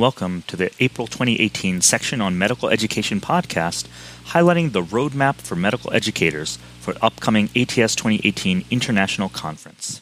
Welcome 0.00 0.44
to 0.46 0.56
the 0.56 0.70
April 0.80 1.06
2018 1.06 1.82
section 1.82 2.22
on 2.22 2.38
medical 2.38 2.70
education 2.70 3.20
podcast, 3.20 3.86
highlighting 4.28 4.72
the 4.72 4.80
roadmap 4.80 5.34
for 5.34 5.56
medical 5.56 5.92
educators 5.92 6.56
for 6.80 6.94
upcoming 7.02 7.50
ATS 7.54 7.96
2018 7.96 8.64
International 8.70 9.28
Conference. 9.28 10.00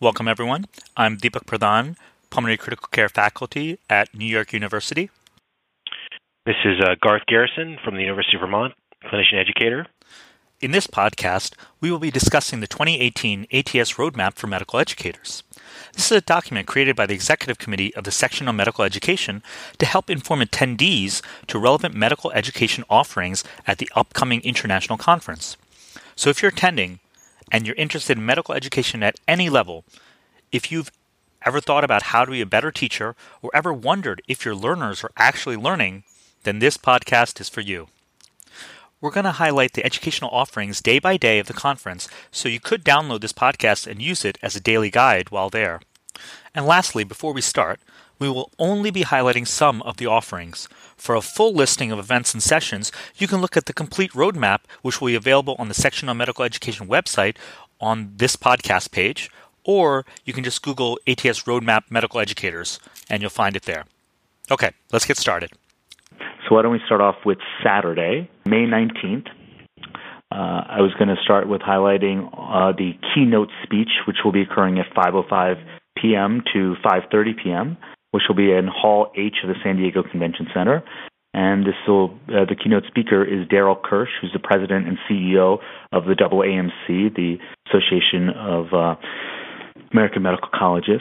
Welcome, 0.00 0.26
everyone. 0.26 0.66
I'm 0.96 1.16
Deepak 1.16 1.46
Pradhan, 1.46 1.96
Pulmonary 2.30 2.56
Critical 2.56 2.88
Care 2.92 3.08
faculty 3.08 3.78
at 3.88 4.14
New 4.14 4.26
York 4.26 4.52
University. 4.52 5.10
This 6.44 6.56
is 6.64 6.80
uh, 6.80 6.94
Garth 7.00 7.22
Garrison 7.26 7.78
from 7.84 7.96
the 7.96 8.02
University 8.02 8.36
of 8.36 8.40
Vermont, 8.40 8.74
clinician 9.04 9.40
educator. 9.40 9.86
In 10.60 10.70
this 10.70 10.86
podcast, 10.86 11.52
we 11.80 11.90
will 11.90 11.98
be 11.98 12.10
discussing 12.10 12.60
the 12.60 12.66
2018 12.66 13.42
ATS 13.52 13.94
Roadmap 13.94 14.34
for 14.36 14.46
Medical 14.46 14.78
Educators. 14.78 15.42
This 15.92 16.10
is 16.10 16.16
a 16.16 16.22
document 16.22 16.66
created 16.66 16.96
by 16.96 17.04
the 17.04 17.14
Executive 17.14 17.58
Committee 17.58 17.94
of 17.94 18.04
the 18.04 18.10
Section 18.10 18.48
on 18.48 18.56
Medical 18.56 18.84
Education 18.84 19.42
to 19.78 19.84
help 19.84 20.08
inform 20.08 20.40
attendees 20.40 21.20
to 21.48 21.58
relevant 21.58 21.94
medical 21.94 22.32
education 22.32 22.84
offerings 22.88 23.44
at 23.66 23.78
the 23.78 23.90
upcoming 23.94 24.40
international 24.42 24.96
conference. 24.96 25.58
So 26.14 26.30
if 26.30 26.40
you're 26.40 26.52
attending, 26.52 27.00
and 27.52 27.66
you're 27.66 27.76
interested 27.76 28.16
in 28.16 28.24
medical 28.26 28.54
education 28.54 29.02
at 29.02 29.20
any 29.28 29.50
level, 29.50 29.84
if 30.52 30.72
you've 30.72 30.90
ever 31.46 31.60
thought 31.60 31.84
about 31.84 32.02
how 32.04 32.24
to 32.24 32.30
be 32.32 32.40
a 32.40 32.46
better 32.46 32.70
teacher 32.70 33.14
or 33.40 33.50
ever 33.54 33.72
wondered 33.72 34.20
if 34.26 34.44
your 34.44 34.54
learners 34.54 35.04
are 35.04 35.12
actually 35.16 35.56
learning, 35.56 36.02
then 36.42 36.58
this 36.58 36.76
podcast 36.76 37.40
is 37.40 37.48
for 37.48 37.60
you. 37.60 37.88
We're 39.00 39.10
going 39.10 39.24
to 39.24 39.32
highlight 39.32 39.74
the 39.74 39.84
educational 39.84 40.30
offerings 40.30 40.80
day 40.80 40.98
by 40.98 41.16
day 41.16 41.38
of 41.38 41.46
the 41.46 41.52
conference, 41.52 42.08
so 42.30 42.48
you 42.48 42.58
could 42.58 42.84
download 42.84 43.20
this 43.20 43.32
podcast 43.32 43.86
and 43.86 44.02
use 44.02 44.24
it 44.24 44.38
as 44.42 44.56
a 44.56 44.60
daily 44.60 44.90
guide 44.90 45.30
while 45.30 45.50
there. 45.50 45.80
And 46.54 46.66
lastly, 46.66 47.04
before 47.04 47.32
we 47.32 47.42
start, 47.42 47.78
we 48.18 48.28
will 48.28 48.50
only 48.58 48.90
be 48.90 49.04
highlighting 49.04 49.46
some 49.46 49.82
of 49.82 49.98
the 49.98 50.06
offerings. 50.06 50.68
For 50.96 51.14
a 51.14 51.20
full 51.20 51.52
listing 51.52 51.92
of 51.92 51.98
events 51.98 52.32
and 52.32 52.42
sessions, 52.42 52.90
you 53.16 53.28
can 53.28 53.40
look 53.40 53.56
at 53.56 53.66
the 53.66 53.74
complete 53.74 54.12
roadmap, 54.12 54.60
which 54.80 55.00
will 55.00 55.08
be 55.08 55.14
available 55.14 55.56
on 55.58 55.68
the 55.68 55.74
Section 55.74 56.08
on 56.08 56.16
Medical 56.16 56.44
Education 56.44 56.88
website 56.88 57.36
on 57.78 58.14
this 58.16 58.36
podcast 58.36 58.90
page, 58.90 59.30
or 59.66 60.06
you 60.24 60.32
can 60.32 60.44
just 60.44 60.62
Google 60.62 60.98
ATS 61.06 61.42
Roadmap 61.42 61.90
Medical 61.90 62.20
Educators 62.20 62.80
and 63.10 63.20
you'll 63.20 63.30
find 63.30 63.56
it 63.56 63.62
there. 63.62 63.84
Okay, 64.50 64.70
let's 64.92 65.04
get 65.04 65.16
started. 65.18 65.50
So, 66.48 66.54
why 66.54 66.62
don't 66.62 66.72
we 66.72 66.80
start 66.86 67.00
off 67.00 67.16
with 67.26 67.38
Saturday, 67.62 68.30
May 68.46 68.64
19th? 68.64 69.26
Uh, 70.30 70.62
I 70.68 70.80
was 70.80 70.92
going 70.98 71.08
to 71.08 71.16
start 71.24 71.48
with 71.48 71.60
highlighting 71.60 72.28
uh, 72.32 72.72
the 72.72 72.92
keynote 73.14 73.48
speech, 73.64 73.90
which 74.06 74.18
will 74.24 74.32
be 74.32 74.42
occurring 74.42 74.78
at 74.78 74.86
5:05 74.94 75.56
p.m. 75.96 76.42
to 76.54 76.76
5:30 76.84 77.42
p.m 77.42 77.76
which 78.16 78.24
will 78.28 78.34
be 78.34 78.50
in 78.50 78.66
Hall 78.66 79.12
H 79.14 79.44
of 79.44 79.48
the 79.48 79.56
San 79.62 79.76
Diego 79.76 80.02
Convention 80.02 80.46
Center. 80.54 80.82
And 81.34 81.66
this 81.66 81.74
will, 81.86 82.18
uh, 82.28 82.46
the 82.48 82.56
keynote 82.56 82.84
speaker 82.88 83.22
is 83.22 83.46
Darrell 83.48 83.76
Kirch, 83.76 84.08
who's 84.18 84.32
the 84.32 84.38
president 84.38 84.88
and 84.88 84.96
CEO 85.04 85.58
of 85.92 86.06
the 86.06 86.14
AAMC, 86.14 87.14
the 87.14 87.36
Association 87.68 88.30
of 88.30 88.72
uh, 88.72 88.94
American 89.92 90.22
Medical 90.22 90.48
Colleges. 90.52 91.00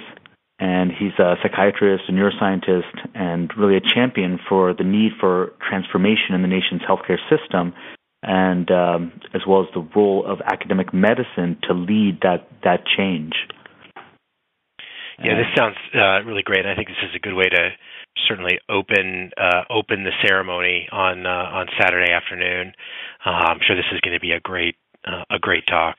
And 0.57 0.89
he's 0.91 1.11
a 1.19 1.35
psychiatrist, 1.43 2.05
a 2.07 2.13
neuroscientist, 2.13 3.09
and 3.13 3.51
really 3.57 3.75
a 3.75 3.81
champion 3.81 4.39
for 4.47 4.73
the 4.73 4.85
need 4.85 5.11
for 5.19 5.51
transformation 5.67 6.33
in 6.33 6.41
the 6.41 6.47
nation's 6.47 6.81
healthcare 6.81 7.19
system, 7.29 7.73
and 8.23 8.71
um, 8.71 9.11
as 9.33 9.41
well 9.45 9.61
as 9.61 9.67
the 9.73 9.85
role 9.93 10.25
of 10.25 10.39
academic 10.45 10.93
medicine 10.93 11.57
to 11.67 11.73
lead 11.73 12.19
that 12.21 12.47
that 12.63 12.85
change. 12.97 13.33
Yeah, 15.19 15.35
this 15.35 15.47
sounds 15.57 15.75
uh, 15.93 16.23
really 16.23 16.43
great. 16.43 16.65
I 16.65 16.75
think 16.75 16.87
this 16.87 17.03
is 17.03 17.15
a 17.15 17.19
good 17.19 17.35
way 17.35 17.49
to 17.49 17.69
certainly 18.27 18.59
open 18.69 19.31
uh, 19.37 19.63
open 19.69 20.03
the 20.03 20.11
ceremony 20.25 20.87
on 20.91 21.25
uh, 21.25 21.29
on 21.29 21.67
Saturday 21.79 22.11
afternoon. 22.11 22.73
Uh, 23.25 23.29
I'm 23.29 23.59
sure 23.65 23.75
this 23.75 23.85
is 23.93 23.99
going 24.01 24.13
to 24.13 24.19
be 24.19 24.31
a 24.31 24.39
great 24.39 24.75
uh, 25.05 25.23
a 25.29 25.39
great 25.39 25.65
talk. 25.67 25.97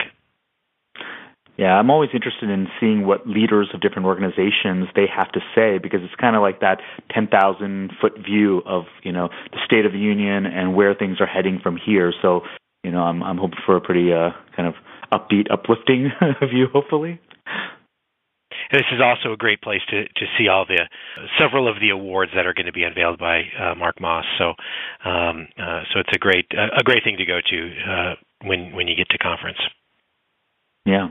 Yeah, 1.59 1.73
I'm 1.75 1.91
always 1.91 2.11
interested 2.13 2.51
in 2.51 2.67
seeing 2.79 3.07
what 3.07 3.27
leaders 3.27 3.71
of 3.73 3.81
different 3.81 4.07
organizations 4.07 4.89
they 4.95 5.07
have 5.15 5.33
to 5.33 5.41
say 5.55 5.79
because 5.79 6.01
it's 6.03 6.15
kind 6.21 6.37
of 6.37 6.43
like 6.43 6.61
that 6.61 6.81
10,000 7.15 7.93
foot 7.99 8.13
view 8.19 8.63
of 8.67 8.85
you 9.03 9.13
know 9.13 9.29
the 9.53 9.59
state 9.65 9.87
of 9.87 9.93
the 9.93 9.99
union 9.99 10.45
and 10.45 10.75
where 10.75 10.95
things 10.95 11.19
are 11.21 11.27
heading 11.27 11.59
from 11.63 11.79
here. 11.79 12.13
So 12.21 12.43
you 12.87 12.93
know, 12.93 13.01
I'm 13.01 13.23
I'm 13.23 13.37
hoping 13.37 13.59
for 13.67 13.77
a 13.77 13.81
pretty 13.81 14.13
uh, 14.13 14.31
kind 14.55 14.69
of 14.69 14.75
upbeat, 15.13 15.51
uplifting 15.51 16.11
view, 16.41 16.67
hopefully. 16.73 17.21
And 18.71 18.81
this 18.81 18.87
is 18.93 19.01
also 19.03 19.33
a 19.33 19.37
great 19.37 19.61
place 19.61 19.81
to, 19.91 20.05
to 20.05 20.27
see 20.39 20.49
all 20.49 20.67
the 20.67 20.81
several 21.39 21.69
of 21.69 21.81
the 21.81 21.91
awards 21.91 22.33
that 22.35 22.47
are 22.47 22.55
going 22.55 22.67
to 22.67 22.73
be 22.73 22.85
unveiled 22.85 23.19
by 23.19 23.43
uh, 23.61 23.75
Marc 23.75 24.01
Moss. 24.01 24.25
So, 24.39 24.55
um, 25.09 25.49
uh, 25.59 25.83
so 25.93 26.01
it's 26.01 26.15
a 26.15 26.19
great 26.19 26.47
a 26.53 26.83
great 26.85 27.03
thing 27.03 27.17
to 27.19 27.27
go 27.27 27.41
to 27.41 27.71
uh, 27.91 28.15
when 28.47 28.73
when 28.73 28.87
you 28.87 28.95
get 28.95 29.09
to 29.11 29.19
conference. 29.19 29.59
Yeah. 30.85 31.09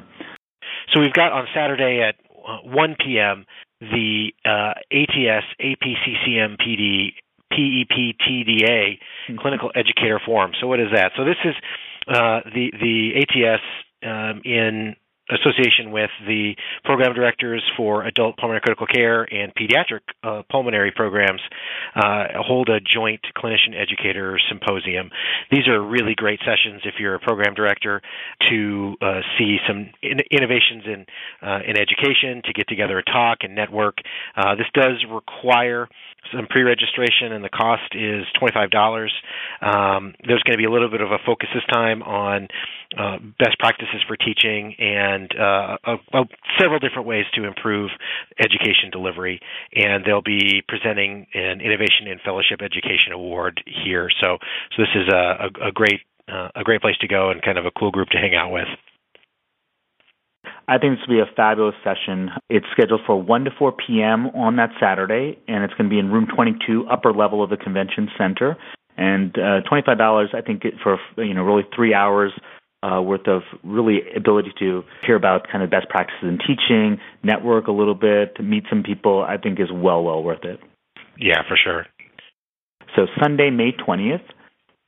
So 0.93 0.99
we've 0.99 1.13
got 1.13 1.31
on 1.31 1.47
Saturday 1.53 2.01
at 2.01 2.15
uh, 2.47 2.59
1 2.63 2.95
p.m. 3.03 3.45
the 3.81 4.31
uh, 4.45 4.73
ATS 4.91 5.45
APCCM 5.61 6.57
PD 6.61 7.13
PEPTDA 7.51 8.97
mm-hmm. 8.97 9.37
Clinical 9.37 9.71
Educator 9.75 10.19
Forum. 10.25 10.51
So 10.59 10.67
what 10.67 10.79
is 10.79 10.89
that? 10.93 11.11
So 11.15 11.23
this 11.23 11.37
is 11.43 11.55
uh, 12.07 12.41
the 12.53 12.71
the 12.79 13.11
ATS 13.21 13.61
um, 14.03 14.41
in 14.43 14.95
association 15.29 15.91
with 15.91 16.09
the 16.27 16.55
program 16.83 17.13
directors 17.13 17.63
for 17.75 18.03
adult 18.03 18.37
pulmonary 18.37 18.61
critical 18.61 18.87
care 18.87 19.23
and 19.23 19.53
pediatric 19.55 20.01
uh, 20.23 20.43
pulmonary 20.51 20.91
programs 20.91 21.41
uh, 21.95 22.25
hold 22.35 22.69
a 22.69 22.79
joint 22.79 23.21
clinician 23.35 23.75
educator 23.75 24.37
symposium. 24.49 25.09
These 25.51 25.67
are 25.67 25.81
really 25.81 26.13
great 26.15 26.39
sessions 26.39 26.81
if 26.85 26.95
you're 26.99 27.15
a 27.15 27.19
program 27.19 27.53
director 27.55 28.01
to 28.49 28.95
uh, 29.01 29.21
see 29.37 29.57
some 29.67 29.89
in- 30.01 30.21
innovations 30.31 30.83
in 30.85 31.05
uh, 31.41 31.59
in 31.65 31.77
education, 31.77 32.41
to 32.45 32.53
get 32.53 32.67
together 32.67 32.99
a 32.99 33.03
talk 33.03 33.39
and 33.41 33.55
network. 33.55 33.97
Uh, 34.35 34.55
this 34.55 34.67
does 34.73 35.03
require 35.09 35.87
some 36.33 36.47
pre-registration, 36.47 37.31
and 37.33 37.43
the 37.43 37.49
cost 37.49 37.93
is 37.93 38.25
$25. 38.41 39.07
Um, 39.61 40.13
there's 40.25 40.41
going 40.43 40.53
to 40.53 40.57
be 40.57 40.65
a 40.65 40.71
little 40.71 40.89
bit 40.89 41.01
of 41.01 41.11
a 41.11 41.17
focus 41.25 41.49
this 41.53 41.63
time 41.71 42.01
on 42.03 42.47
uh, 42.97 43.17
best 43.39 43.57
practices 43.59 44.01
for 44.07 44.17
teaching 44.17 44.75
and 44.79 45.14
uh, 45.39 45.77
uh, 45.85 46.23
several 46.59 46.79
different 46.79 47.07
ways 47.07 47.25
to 47.35 47.43
improve 47.43 47.89
education 48.39 48.89
delivery. 48.91 49.39
And 49.75 50.03
they'll 50.05 50.21
be 50.21 50.61
presenting 50.67 51.27
an 51.33 51.61
Innovation 51.61 52.07
in 52.07 52.19
Fellowship 52.23 52.61
Education 52.61 53.13
Award 53.13 53.63
here. 53.65 54.09
So, 54.21 54.37
so 54.75 54.83
this 54.83 54.93
is 54.95 55.07
a, 55.13 55.49
a, 55.49 55.69
a 55.69 55.71
great 55.71 56.01
uh, 56.27 56.49
a 56.55 56.63
great 56.63 56.81
place 56.81 56.97
to 57.01 57.07
go 57.07 57.29
and 57.29 57.41
kind 57.41 57.57
of 57.57 57.65
a 57.65 57.71
cool 57.71 57.91
group 57.91 58.09
to 58.09 58.17
hang 58.17 58.33
out 58.33 58.51
with. 58.51 58.67
I 60.67 60.79
think 60.79 60.97
this 60.97 61.07
will 61.07 61.17
be 61.17 61.21
a 61.21 61.35
fabulous 61.35 61.75
session. 61.83 62.31
It's 62.49 62.65
scheduled 62.71 63.01
for 63.05 63.21
1 63.21 63.45
to 63.45 63.51
4 63.57 63.73
p.m. 63.73 64.27
on 64.27 64.55
that 64.55 64.71
Saturday, 64.79 65.37
and 65.47 65.63
it's 65.63 65.73
going 65.75 65.89
to 65.89 65.93
be 65.93 65.99
in 65.99 66.11
room 66.11 66.27
22, 66.33 66.87
upper 66.89 67.13
level 67.13 67.43
of 67.43 67.51
the 67.51 67.57
convention 67.57 68.09
center. 68.17 68.57
And 68.97 69.37
uh, 69.37 69.61
$25, 69.69 70.33
I 70.33 70.41
think, 70.41 70.63
for 70.81 70.97
you 71.17 71.33
know 71.33 71.43
really 71.43 71.65
three 71.75 71.93
hours 71.93 72.31
uh, 72.85 73.01
worth 73.01 73.27
of 73.27 73.41
really 73.63 73.99
ability 74.15 74.51
to 74.59 74.83
hear 75.05 75.15
about 75.15 75.47
kind 75.51 75.63
of 75.63 75.69
best 75.69 75.89
practices 75.89 76.23
in 76.23 76.37
teaching, 76.37 76.99
network 77.23 77.67
a 77.67 77.71
little 77.71 77.95
bit, 77.95 78.37
meet 78.43 78.63
some 78.69 78.83
people. 78.83 79.23
I 79.27 79.37
think 79.37 79.59
is 79.59 79.69
well 79.73 80.03
well 80.03 80.21
worth 80.23 80.43
it. 80.43 80.59
Yeah, 81.17 81.41
for 81.47 81.57
sure. 81.61 81.85
So 82.95 83.07
Sunday, 83.21 83.49
May 83.49 83.71
20th, 83.71 84.23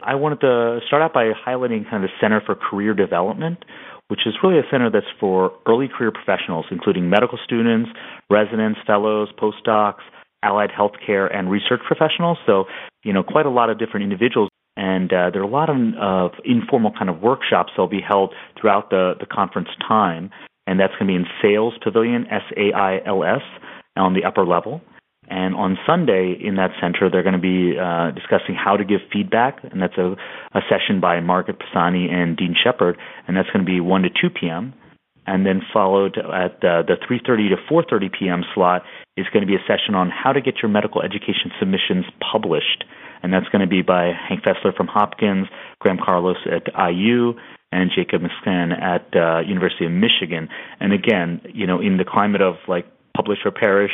I 0.02 0.16
wanted 0.16 0.42
to 0.42 0.80
start 0.88 1.02
out 1.02 1.14
by 1.14 1.32
highlighting 1.32 1.90
kind 1.90 2.04
of 2.04 2.10
the 2.10 2.14
Center 2.22 2.42
for 2.46 2.56
Career 2.56 2.94
Development 2.94 3.58
which 4.08 4.22
is 4.26 4.34
really 4.42 4.58
a 4.58 4.64
center 4.72 4.90
that's 4.90 5.06
for 5.20 5.52
early 5.68 5.88
career 5.88 6.12
professionals, 6.12 6.66
including 6.72 7.10
medical 7.10 7.38
students, 7.44 7.90
residents, 8.30 8.80
fellows, 8.88 9.30
postdocs, 9.38 10.02
allied 10.44 10.70
healthcare, 10.70 11.34
and 11.36 11.52
research 11.52 11.82
professionals. 11.86 12.38
So, 12.46 12.66
you 13.04 13.12
know, 13.12 13.24
quite 13.24 13.46
a 13.46 13.50
lot 13.50 13.70
of 13.70 13.80
different 13.80 14.04
individuals. 14.04 14.50
And 14.78 15.12
uh, 15.12 15.32
there 15.34 15.42
are 15.42 15.46
a 15.46 15.50
lot 15.50 15.70
of, 15.70 15.78
of 16.00 16.32
informal 16.46 16.92
kind 16.92 17.10
of 17.10 17.20
workshops 17.22 17.72
that'll 17.74 17.88
be 17.88 18.00
held 18.00 18.34
throughout 18.60 18.92
the, 18.92 19.16
the 19.20 19.26
conference 19.26 19.70
time. 19.86 20.30
And 20.68 20.80
that's 20.80 20.94
going 20.94 21.08
to 21.08 21.14
be 21.14 21.16
in 21.16 21.26
Sails 21.42 21.74
Pavilion, 21.84 22.28
S 22.30 22.44
A 22.56 22.72
I 22.78 23.02
L 23.06 23.24
S, 23.24 23.42
on 23.96 24.14
the 24.14 24.24
upper 24.24 24.46
level. 24.46 24.82
And 25.30 25.56
on 25.56 25.78
Sunday 25.86 26.38
in 26.40 26.56
that 26.56 26.72
center, 26.80 27.10
they're 27.10 27.24
going 27.24 27.36
to 27.36 27.42
be 27.42 27.78
uh, 27.78 28.12
discussing 28.12 28.56
how 28.56 28.78
to 28.78 28.86
give 28.86 29.02
feedback, 29.12 29.60
and 29.64 29.82
that's 29.82 29.98
a, 29.98 30.16
a 30.56 30.62
session 30.70 31.02
by 31.02 31.20
Margaret 31.20 31.58
Pisani 31.60 32.08
and 32.10 32.38
Dean 32.38 32.56
Shepard, 32.56 32.98
and 33.28 33.36
that's 33.36 33.50
going 33.50 33.66
to 33.66 33.70
be 33.70 33.82
1 33.82 34.04
to 34.04 34.10
2 34.10 34.30
p.m. 34.30 34.74
and 35.26 35.46
then 35.46 35.62
followed 35.74 36.18
at 36.18 36.62
the, 36.62 36.84
the 36.88 36.96
3:30 37.04 37.50
to 37.50 37.58
4:30 37.70 38.10
p.m. 38.18 38.44
slot 38.56 38.84
is 39.18 39.26
going 39.34 39.42
to 39.42 39.48
be 39.48 39.56
a 39.56 39.66
session 39.68 39.96
on 39.96 40.10
how 40.10 40.32
to 40.32 40.40
get 40.40 40.62
your 40.62 40.72
medical 40.72 41.02
education 41.02 41.52
submissions 41.60 42.06
published, 42.32 42.86
and 43.24 43.34
that's 43.34 43.48
going 43.50 43.62
to 43.62 43.68
be 43.68 43.82
by 43.82 44.12
Hank 44.14 44.44
Fessler 44.44 44.76
from 44.76 44.88
Hopkins, 44.88 45.48
Graham 45.80 45.98
Carlos 46.04 46.38
at 46.46 46.68
IU, 46.92 47.34
and 47.72 47.92
Jacob 47.94 48.22
Miscan 48.22 48.72
at 48.80 49.08
uh, 49.16 49.40
University 49.40 49.86
of 49.86 49.92
Michigan. 49.92 50.50
And 50.80 50.94
again, 50.94 51.42
you 51.54 51.68
know, 51.68 51.82
in 51.82 51.98
the 51.98 52.06
climate 52.06 52.42
of 52.42 52.56
like 52.68 52.86
publish 53.16 53.40
or 53.46 53.52
perish 53.52 53.92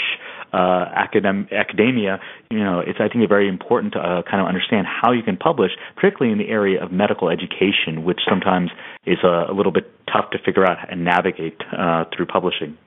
uh, 0.52 0.86
academ- 0.94 1.52
academia, 1.52 2.20
you 2.52 2.60
know, 2.60 2.80
it's 2.80 3.00
I 3.00 3.08
think 3.08 3.28
very 3.28 3.48
important 3.48 3.94
to 3.94 4.00
uh, 4.00 4.22
kind 4.24 4.42
of 4.42 4.48
understand 4.48 4.86
how 4.86 5.12
you 5.12 5.24
can 5.24 5.38
publish, 5.38 5.72
particularly 5.96 6.32
in 6.32 6.38
the 6.38 6.52
area 6.52 6.84
of 6.84 6.92
medical 6.92 7.30
education, 7.30 8.04
which 8.04 8.20
sometimes 8.30 8.70
is 9.06 9.18
a, 9.24 9.48
a 9.50 9.54
little 9.54 9.72
bit 9.72 9.92
tough 10.12 10.30
to 10.32 10.38
figure 10.46 10.66
out 10.66 10.78
and 10.92 11.04
navigate 11.04 11.60
uh, 11.78 12.06
through 12.16 12.28
publishing. 12.28 12.78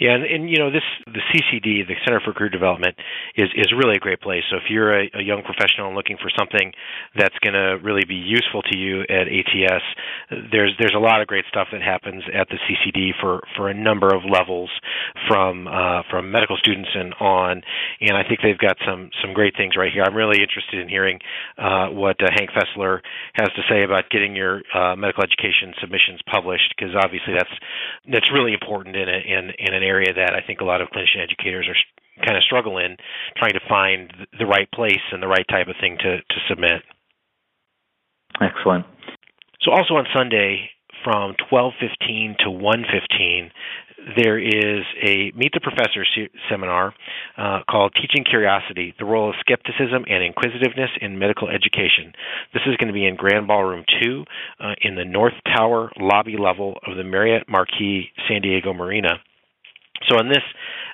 Yeah, 0.00 0.14
and, 0.14 0.24
and 0.24 0.50
you 0.50 0.58
know 0.58 0.70
this 0.70 0.82
the 1.06 1.22
CCD, 1.30 1.86
the 1.86 1.94
Center 2.04 2.20
for 2.20 2.32
Career 2.32 2.48
Development, 2.50 2.94
is 3.36 3.48
is 3.54 3.72
really 3.72 3.96
a 3.96 4.00
great 4.00 4.20
place. 4.20 4.42
So 4.50 4.56
if 4.56 4.64
you're 4.68 4.92
a, 4.92 5.10
a 5.14 5.22
young 5.22 5.42
professional 5.42 5.86
and 5.88 5.96
looking 5.96 6.16
for 6.16 6.30
something 6.36 6.72
that's 7.16 7.38
going 7.38 7.54
to 7.54 7.78
really 7.82 8.04
be 8.04 8.18
useful 8.18 8.62
to 8.62 8.76
you 8.76 9.02
at 9.02 9.30
ATS, 9.30 9.84
there's 10.50 10.74
there's 10.78 10.94
a 10.96 10.98
lot 10.98 11.20
of 11.20 11.28
great 11.28 11.44
stuff 11.48 11.68
that 11.70 11.82
happens 11.82 12.24
at 12.34 12.48
the 12.48 12.58
CCD 12.66 13.10
for 13.20 13.42
for 13.56 13.68
a 13.68 13.74
number 13.74 14.12
of 14.12 14.22
levels, 14.26 14.70
from 15.28 15.68
uh, 15.68 16.02
from 16.10 16.30
medical 16.30 16.56
students 16.56 16.90
and 16.94 17.14
on. 17.20 17.62
And 18.00 18.16
I 18.16 18.26
think 18.26 18.40
they've 18.42 18.58
got 18.58 18.76
some 18.84 19.10
some 19.22 19.32
great 19.32 19.54
things 19.56 19.76
right 19.76 19.92
here. 19.92 20.02
I'm 20.02 20.16
really 20.16 20.42
interested 20.42 20.80
in 20.80 20.88
hearing 20.88 21.20
uh, 21.56 21.88
what 21.88 22.18
uh, 22.22 22.34
Hank 22.34 22.50
Fessler 22.50 22.98
has 23.34 23.48
to 23.54 23.62
say 23.70 23.84
about 23.84 24.10
getting 24.10 24.34
your 24.34 24.62
uh, 24.74 24.96
medical 24.96 25.22
education 25.22 25.72
submissions 25.80 26.20
published, 26.26 26.74
because 26.74 26.94
obviously 26.98 27.34
that's 27.34 27.54
that's 28.10 28.32
really 28.32 28.52
important 28.52 28.96
in 28.96 29.08
a, 29.08 29.18
in 29.22 29.52
in 29.58 29.74
an 29.74 29.83
area 29.84 30.12
that 30.14 30.34
I 30.34 30.40
think 30.46 30.60
a 30.60 30.64
lot 30.64 30.80
of 30.80 30.88
clinician 30.88 31.22
educators 31.22 31.68
are 31.68 32.24
kind 32.24 32.36
of 32.36 32.42
struggle 32.44 32.78
in 32.78 32.96
trying 33.36 33.52
to 33.52 33.60
find 33.68 34.12
the 34.38 34.46
right 34.46 34.70
place 34.72 35.02
and 35.12 35.22
the 35.22 35.28
right 35.28 35.46
type 35.48 35.68
of 35.68 35.76
thing 35.80 35.98
to, 35.98 36.18
to 36.18 36.38
submit. 36.48 36.82
Excellent. 38.40 38.86
So 39.62 39.70
also 39.72 39.94
on 39.94 40.06
Sunday 40.14 40.70
from 41.04 41.34
12:15 41.50 42.38
to 42.38 42.50
1:15 42.50 43.50
there 44.16 44.38
is 44.38 44.84
a 45.02 45.32
Meet 45.34 45.52
the 45.54 45.60
Professor 45.60 46.04
seminar 46.48 46.94
uh, 47.38 47.60
called 47.68 47.94
Teaching 47.94 48.24
Curiosity 48.24 48.94
The 48.98 49.04
Role 49.04 49.30
of 49.30 49.36
Skepticism 49.40 50.04
and 50.08 50.22
Inquisitiveness 50.22 50.90
in 51.00 51.18
Medical 51.18 51.48
Education. 51.48 52.12
This 52.52 52.62
is 52.66 52.76
going 52.76 52.88
to 52.88 52.92
be 52.92 53.06
in 53.06 53.16
Grand 53.16 53.46
Ballroom 53.46 53.84
2 54.02 54.24
uh, 54.60 54.74
in 54.82 54.94
the 54.94 55.04
North 55.04 55.34
Tower 55.46 55.90
lobby 55.98 56.36
level 56.38 56.78
of 56.86 56.96
the 56.96 57.04
Marriott 57.04 57.48
Marquis 57.48 58.10
San 58.28 58.42
Diego 58.42 58.72
Marina. 58.72 59.20
So 60.08 60.18
in 60.18 60.28
this 60.28 60.42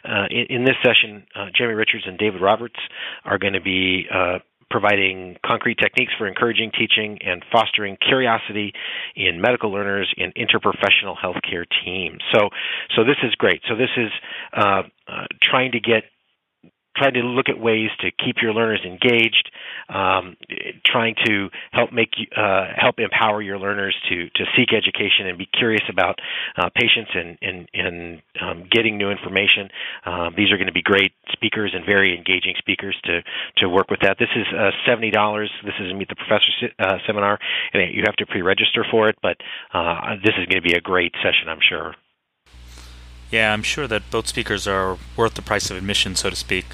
uh, 0.05 0.26
in, 0.31 0.47
in, 0.61 0.64
this 0.64 0.76
session, 0.82 1.26
uh, 1.35 1.47
Jeremy 1.55 1.75
Richards 1.75 2.05
and 2.06 2.17
David 2.17 2.41
Roberts 2.41 2.79
are 3.25 3.38
going 3.38 3.52
to 3.52 3.61
be 3.61 4.06
uh, 4.12 4.38
providing 4.70 5.37
concrete 5.44 5.76
techniques 5.79 6.12
for 6.17 6.26
encouraging 6.26 6.70
teaching 6.70 7.19
and 7.23 7.44
fostering 7.52 7.97
curiosity 8.06 8.73
in 9.17 9.41
medical 9.41 9.70
learners 9.70 10.12
in 10.17 10.32
interprofessional 10.32 11.17
healthcare 11.23 11.67
teams. 11.85 12.23
So, 12.32 12.49
so 12.97 13.05
this 13.05 13.17
is 13.25 13.35
great. 13.35 13.61
So 13.69 13.75
this 13.75 13.91
is 13.97 14.11
uh, 14.56 14.82
uh, 15.08 15.26
trying 15.43 15.73
to 15.73 15.81
get 15.81 16.05
trying 17.00 17.14
to 17.14 17.20
look 17.20 17.49
at 17.49 17.58
ways 17.58 17.91
to 18.00 18.11
keep 18.23 18.37
your 18.43 18.52
learners 18.52 18.81
engaged, 18.85 19.50
um, 19.88 20.37
trying 20.85 21.14
to 21.25 21.49
help 21.73 21.93
make 21.93 22.11
uh, 22.37 22.67
help 22.76 22.99
empower 22.99 23.41
your 23.43 23.58
learners 23.58 23.97
to 24.08 24.29
to 24.37 24.44
seek 24.56 24.73
education 24.73 25.26
and 25.26 25.38
be 25.38 25.47
curious 25.47 25.82
about 25.88 26.19
uh, 26.56 26.69
patients 26.75 27.11
and 27.14 27.38
and, 27.41 27.69
and 27.73 28.23
um, 28.41 28.69
getting 28.70 28.99
new 28.99 29.11
information. 29.11 29.69
Um, 30.05 30.35
these 30.37 30.52
are 30.52 30.56
going 30.56 30.67
to 30.67 30.73
be 30.73 30.82
great 30.82 31.12
speakers 31.32 31.73
and 31.75 31.85
very 31.87 32.17
engaging 32.17 32.55
speakers 32.58 32.97
to 33.05 33.23
to 33.58 33.69
work 33.69 33.91
with 33.91 34.00
that. 34.00 34.17
This 34.19 34.32
is 34.37 34.46
uh, 34.56 34.70
seventy 34.87 35.11
dollars. 35.11 35.50
This 35.64 35.75
is 35.81 35.91
a 35.91 35.94
Meet 35.94 36.08
the 36.08 36.17
Professor 36.17 36.53
uh, 36.79 36.99
seminar, 37.06 37.38
and 37.73 37.94
you 37.94 38.03
have 38.06 38.17
to 38.17 38.26
pre-register 38.26 38.85
for 38.91 39.08
it. 39.08 39.17
But 39.23 39.38
uh, 39.73 40.17
this 40.25 40.35
is 40.38 40.46
going 40.46 40.62
to 40.62 40.69
be 40.69 40.75
a 40.75 40.81
great 40.81 41.14
session, 41.23 41.49
I'm 41.49 41.64
sure. 41.67 41.94
Yeah, 43.31 43.53
I'm 43.53 43.62
sure 43.62 43.87
that 43.87 44.11
both 44.11 44.26
speakers 44.26 44.67
are 44.67 44.99
worth 45.17 45.35
the 45.35 45.43
price 45.43 45.70
of 45.70 45.76
admission, 45.76 46.17
so 46.17 46.31
to 46.31 46.37
speak. 46.37 46.67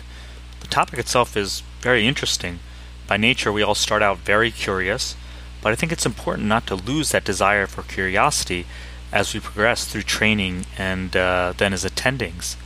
The 0.67 0.75
topic 0.75 0.99
itself 0.99 1.37
is 1.37 1.63
very 1.81 2.09
interesting. 2.09 2.59
By 3.07 3.17
nature, 3.17 3.53
we 3.53 3.63
all 3.63 3.77
start 3.77 4.03
out 4.03 4.19
very 4.19 4.51
curious, 4.51 5.15
but 5.63 5.73
I 5.73 5.77
think 5.77 5.93
it's 5.93 6.05
important 6.05 6.49
not 6.49 6.67
to 6.67 6.75
lose 6.75 7.13
that 7.13 7.25
desire 7.25 7.69
for 7.69 7.85
curiosity 7.85 8.67
as 9.13 9.33
we 9.33 9.39
progress 9.39 9.85
through 9.85 10.03
training 10.03 10.67
and 10.77 11.17
uh, 11.17 11.55
then 11.57 11.73
as 11.73 11.85
attendings. 11.85 12.57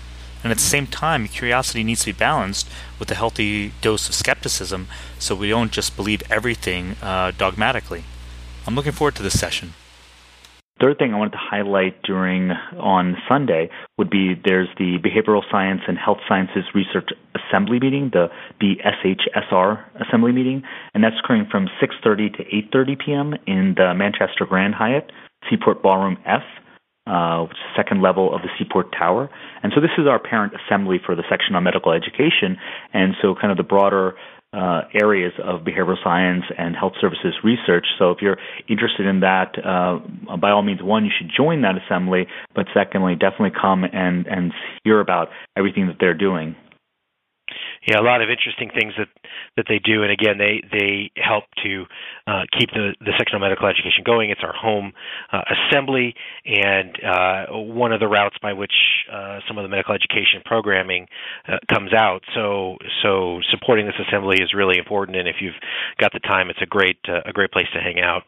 And 0.42 0.50
at 0.50 0.56
the 0.56 0.64
same 0.64 0.86
time, 0.86 1.28
curiosity 1.28 1.84
needs 1.84 2.00
to 2.00 2.14
be 2.14 2.18
balanced 2.18 2.70
with 2.98 3.10
a 3.10 3.14
healthy 3.14 3.74
dose 3.82 4.08
of 4.08 4.14
skepticism 4.14 4.88
so 5.18 5.34
we 5.34 5.50
don't 5.50 5.70
just 5.70 5.94
believe 5.94 6.22
everything 6.30 6.96
uh, 7.02 7.32
dogmatically. 7.36 8.04
I'm 8.66 8.74
looking 8.74 8.92
forward 8.92 9.16
to 9.16 9.22
this 9.22 9.38
session. 9.38 9.74
Third 10.80 10.96
thing 10.98 11.12
I 11.12 11.18
wanted 11.18 11.32
to 11.32 11.38
highlight 11.38 12.02
during 12.02 12.50
on 12.80 13.16
Sunday 13.28 13.68
would 13.98 14.08
be 14.08 14.32
there's 14.44 14.68
the 14.78 14.96
Behavioral 14.96 15.42
Science 15.50 15.82
and 15.86 15.98
Health 15.98 16.18
Sciences 16.26 16.64
Research 16.74 17.10
Assembly 17.36 17.78
meeting, 17.78 18.10
the 18.14 18.28
BSHSR 18.62 19.84
Assembly 20.00 20.32
meeting, 20.32 20.62
and 20.94 21.04
that's 21.04 21.16
occurring 21.22 21.48
from 21.50 21.68
6:30 21.82 22.36
to 22.36 22.44
8:30 22.78 22.98
p.m. 23.04 23.34
in 23.46 23.74
the 23.76 23.92
Manchester 23.94 24.46
Grand 24.48 24.74
Hyatt, 24.74 25.12
Seaport 25.50 25.82
Ballroom 25.82 26.16
F, 26.24 26.42
uh, 27.06 27.42
which 27.42 27.58
is 27.58 27.76
second 27.76 28.00
level 28.00 28.34
of 28.34 28.40
the 28.40 28.48
Seaport 28.58 28.90
Tower. 28.96 29.28
And 29.62 29.72
so 29.74 29.82
this 29.82 29.90
is 29.98 30.06
our 30.06 30.18
parent 30.18 30.54
assembly 30.54 30.98
for 31.04 31.14
the 31.14 31.24
section 31.28 31.56
on 31.56 31.64
medical 31.64 31.92
education, 31.92 32.56
and 32.94 33.14
so 33.20 33.34
kind 33.34 33.50
of 33.50 33.58
the 33.58 33.68
broader 33.68 34.14
uh, 34.52 34.82
areas 35.00 35.32
of 35.42 35.60
behavioral 35.60 36.02
science 36.02 36.44
and 36.58 36.74
health 36.74 36.94
services 37.00 37.34
research. 37.44 37.86
So 37.98 38.10
if 38.10 38.18
you're 38.20 38.38
interested 38.68 39.06
in 39.06 39.20
that, 39.20 39.54
uh, 39.64 40.36
by 40.36 40.50
all 40.50 40.62
means, 40.62 40.82
one, 40.82 41.04
you 41.04 41.10
should 41.16 41.30
join 41.36 41.62
that 41.62 41.74
assembly, 41.76 42.26
but 42.54 42.66
secondly, 42.74 43.14
definitely 43.14 43.52
come 43.60 43.84
and, 43.84 44.26
and 44.26 44.52
hear 44.84 45.00
about 45.00 45.28
everything 45.56 45.86
that 45.86 45.96
they're 46.00 46.14
doing 46.18 46.56
yeah, 47.86 47.98
a 47.98 48.02
lot 48.02 48.22
of 48.22 48.28
interesting 48.30 48.70
things 48.70 48.94
that 48.98 49.08
that 49.56 49.66
they 49.68 49.78
do, 49.78 50.02
and 50.02 50.12
again, 50.12 50.38
they 50.38 50.62
they 50.70 51.10
help 51.16 51.44
to 51.64 51.84
uh, 52.26 52.42
keep 52.58 52.70
the 52.70 52.94
the 53.00 53.12
sectional 53.18 53.40
medical 53.40 53.66
education 53.66 54.04
going. 54.04 54.30
It's 54.30 54.42
our 54.42 54.54
home 54.54 54.92
uh, 55.32 55.42
assembly, 55.48 56.14
and 56.44 56.96
uh, 57.02 57.46
one 57.52 57.92
of 57.92 58.00
the 58.00 58.08
routes 58.08 58.36
by 58.42 58.52
which 58.52 58.74
uh, 59.12 59.40
some 59.48 59.58
of 59.58 59.62
the 59.62 59.68
medical 59.68 59.94
education 59.94 60.42
programming 60.44 61.06
uh, 61.48 61.58
comes 61.72 61.92
out. 61.92 62.22
So 62.34 62.76
so 63.02 63.40
supporting 63.50 63.86
this 63.86 63.98
assembly 64.08 64.42
is 64.42 64.52
really 64.54 64.78
important, 64.78 65.16
and 65.16 65.28
if 65.28 65.36
you've 65.40 65.58
got 65.98 66.12
the 66.12 66.20
time, 66.20 66.50
it's 66.50 66.62
a 66.62 66.66
great 66.66 66.98
uh, 67.08 67.20
a 67.24 67.32
great 67.32 67.52
place 67.52 67.68
to 67.74 67.80
hang 67.80 68.00
out. 68.00 68.24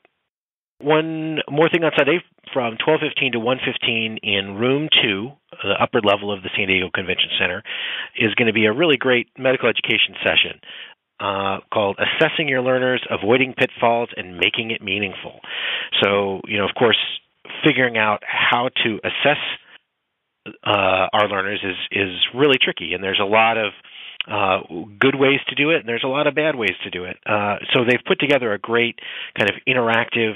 One 0.83 1.39
more 1.49 1.69
thing 1.69 1.85
on 1.85 1.93
Sunday 1.97 2.19
from 2.53 2.77
12:15 2.77 3.33
to 3.33 3.41
1:15 3.41 4.19
in 4.23 4.55
room 4.57 4.89
2, 5.03 5.33
the 5.63 5.81
upper 5.81 6.01
level 6.01 6.33
of 6.33 6.43
the 6.43 6.51
San 6.57 6.67
Diego 6.69 6.91
Convention 6.91 7.31
Center, 7.39 7.63
is 8.17 8.35
going 8.35 8.47
to 8.47 8.53
be 8.53 8.67
a 8.67 8.73
really 8.73 8.97
great 8.97 9.29
medical 9.39 9.69
education 9.69 10.17
session. 10.25 10.61
Uh, 11.21 11.61
called 11.73 11.97
Assessing 12.01 12.49
Your 12.49 12.63
Learners, 12.63 13.01
Avoiding 13.09 13.55
Pitfalls, 13.55 14.09
and 14.17 14.39
Making 14.39 14.73
It 14.73 14.83
Meaningful. 14.83 15.39
So, 16.03 16.41
you 16.49 16.59
know, 16.59 16.65
of 16.65 16.75
course, 16.75 16.99
figuring 17.65 17.97
out 17.97 18.25
how 18.27 18.71
to 18.83 18.99
assess 19.05 19.39
uh, 20.65 21.07
our 21.13 21.29
learners 21.29 21.61
is 21.63 21.77
is 21.93 22.27
really 22.35 22.59
tricky, 22.61 22.95
and 22.95 23.05
there's 23.05 23.21
a 23.21 23.25
lot 23.25 23.57
of 23.57 23.73
uh, 24.29 24.61
good 24.99 25.17
ways 25.17 25.41
to 25.49 25.55
do 25.55 25.71
it, 25.71 25.81
and 25.81 25.89
there's 25.89 26.05
a 26.05 26.09
lot 26.09 26.27
of 26.27 26.35
bad 26.35 26.55
ways 26.55 26.75
to 26.85 26.91
do 26.91 27.05
it. 27.05 27.17
Uh, 27.27 27.57
so 27.73 27.85
they've 27.85 28.05
put 28.07 28.21
together 28.21 28.53
a 28.53 28.59
great 28.59 28.99
kind 29.37 29.51
of 29.51 29.57
interactive 29.67 30.35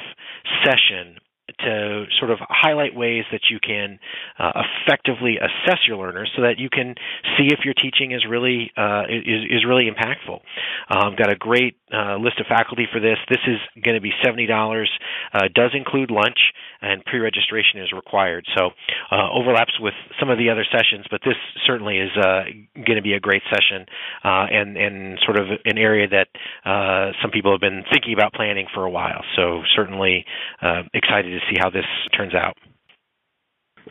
session 0.65 1.17
to 1.61 2.05
sort 2.19 2.31
of 2.31 2.39
highlight 2.41 2.95
ways 2.95 3.25
that 3.33 3.43
you 3.51 3.59
can 3.61 3.99
uh, 4.39 4.53
effectively 4.87 5.37
assess 5.39 5.79
your 5.89 5.97
learners 5.97 6.31
so 6.37 6.43
that 6.43 6.59
you 6.59 6.69
can 6.69 6.95
see 7.37 7.49
if 7.49 7.61
your 7.65 7.75
teaching 7.75 8.13
is 8.13 8.25
really 8.29 8.71
uh, 8.77 9.05
is, 9.09 9.45
is 9.51 9.65
really 9.67 9.89
impactful. 9.89 10.41
Um, 10.91 11.17
got 11.17 11.33
a 11.33 11.37
great 11.37 11.77
uh, 11.93 12.17
list 12.17 12.41
of 12.41 12.47
faculty 12.47 12.87
for 12.93 13.01
this. 13.01 13.17
This 13.29 13.41
is 13.47 13.59
going 13.83 13.95
to 13.95 14.01
be 14.01 14.13
seventy 14.25 14.47
dollars. 14.47 14.91
Uh, 15.33 15.49
does 15.55 15.71
include 15.75 16.11
lunch 16.11 16.39
and 16.83 17.05
pre-registration 17.05 17.81
is 17.81 17.91
required. 17.93 18.45
So 18.57 18.71
uh, 19.11 19.33
overlaps 19.33 19.73
with 19.81 19.95
some 20.21 20.29
of 20.29 20.39
the 20.39 20.51
other 20.51 20.65
sessions, 20.71 21.07
but 21.11 21.21
this 21.25 21.37
certainly 21.67 21.99
is 21.99 22.11
uh, 22.17 22.45
going 22.75 22.97
to 22.97 23.03
be 23.03 23.15
a 23.15 23.21
great 23.21 23.43
session 23.51 23.87
and 24.23 24.77
and 24.77 25.19
sort 25.25 25.39
of 25.39 25.47
an 25.65 25.79
area 25.79 26.07
that 26.09 26.29
some 27.23 27.31
people 27.31 27.53
have 27.53 27.61
been 27.61 27.85
thinking 27.91 28.13
about 28.13 28.35
planning 28.35 28.67
for 28.75 28.85
a 28.85 28.91
while. 28.91 29.25
So 29.37 29.63
certainly 29.75 30.25
excited 30.93 31.31
to 31.31 31.46
see 31.49 31.57
how 31.59 31.71
this 31.71 31.87
turns 32.17 32.35
out. 32.35 32.57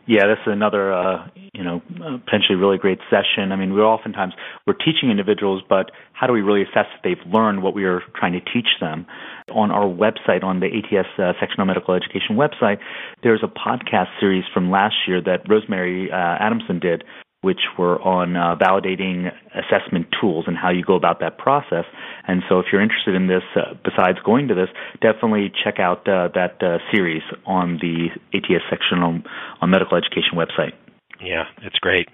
Yeah, 0.07 0.27
this 0.27 0.37
is 0.45 0.51
another, 0.53 0.93
uh, 0.93 1.27
you 1.53 1.63
know, 1.63 1.81
potentially 2.25 2.55
really 2.55 2.77
great 2.77 2.99
session. 3.09 3.51
I 3.51 3.55
mean, 3.55 3.73
we're 3.73 3.85
oftentimes 3.85 4.33
we're 4.67 4.73
teaching 4.73 5.09
individuals, 5.09 5.63
but 5.67 5.89
how 6.13 6.27
do 6.27 6.33
we 6.33 6.41
really 6.41 6.61
assess 6.61 6.85
if 6.95 7.01
they've 7.03 7.33
learned 7.33 7.63
what 7.63 7.73
we 7.73 7.85
are 7.85 8.01
trying 8.15 8.33
to 8.33 8.41
teach 8.41 8.67
them? 8.79 9.07
On 9.51 9.71
our 9.71 9.85
website, 9.85 10.43
on 10.43 10.59
the 10.59 10.67
ATS 10.67 11.07
uh, 11.17 11.33
Sectional 11.39 11.65
Medical 11.65 11.95
Education 11.95 12.35
website, 12.35 12.77
there's 13.23 13.41
a 13.43 13.47
podcast 13.47 14.07
series 14.19 14.43
from 14.53 14.69
last 14.69 14.95
year 15.07 15.21
that 15.21 15.47
Rosemary 15.49 16.11
uh, 16.11 16.15
Adamson 16.15 16.79
did 16.79 17.03
which 17.45 17.61
were 17.77 18.01
on 18.01 18.35
uh, 18.35 18.55
validating 18.55 19.31
assessment 19.53 20.07
tools 20.19 20.45
and 20.47 20.57
how 20.57 20.71
you 20.71 20.83
go 20.83 20.95
about 20.95 21.19
that 21.19 21.37
process. 21.37 21.85
And 22.27 22.41
so, 22.49 22.57
if 22.57 22.65
you're 22.71 22.81
interested 22.81 23.13
in 23.13 23.27
this, 23.27 23.43
uh, 23.55 23.75
besides 23.83 24.17
going 24.25 24.47
to 24.47 24.55
this, 24.55 24.69
definitely 24.99 25.53
check 25.63 25.79
out 25.79 25.99
uh, 26.09 26.29
that 26.33 26.57
uh, 26.63 26.79
series 26.91 27.21
on 27.45 27.77
the 27.79 28.07
ATS 28.33 28.63
section 28.67 29.03
on, 29.03 29.23
on 29.61 29.69
medical 29.69 29.95
education 29.95 30.33
website. 30.33 30.73
Yeah, 31.21 31.43
it's 31.61 31.77
great. 31.77 32.09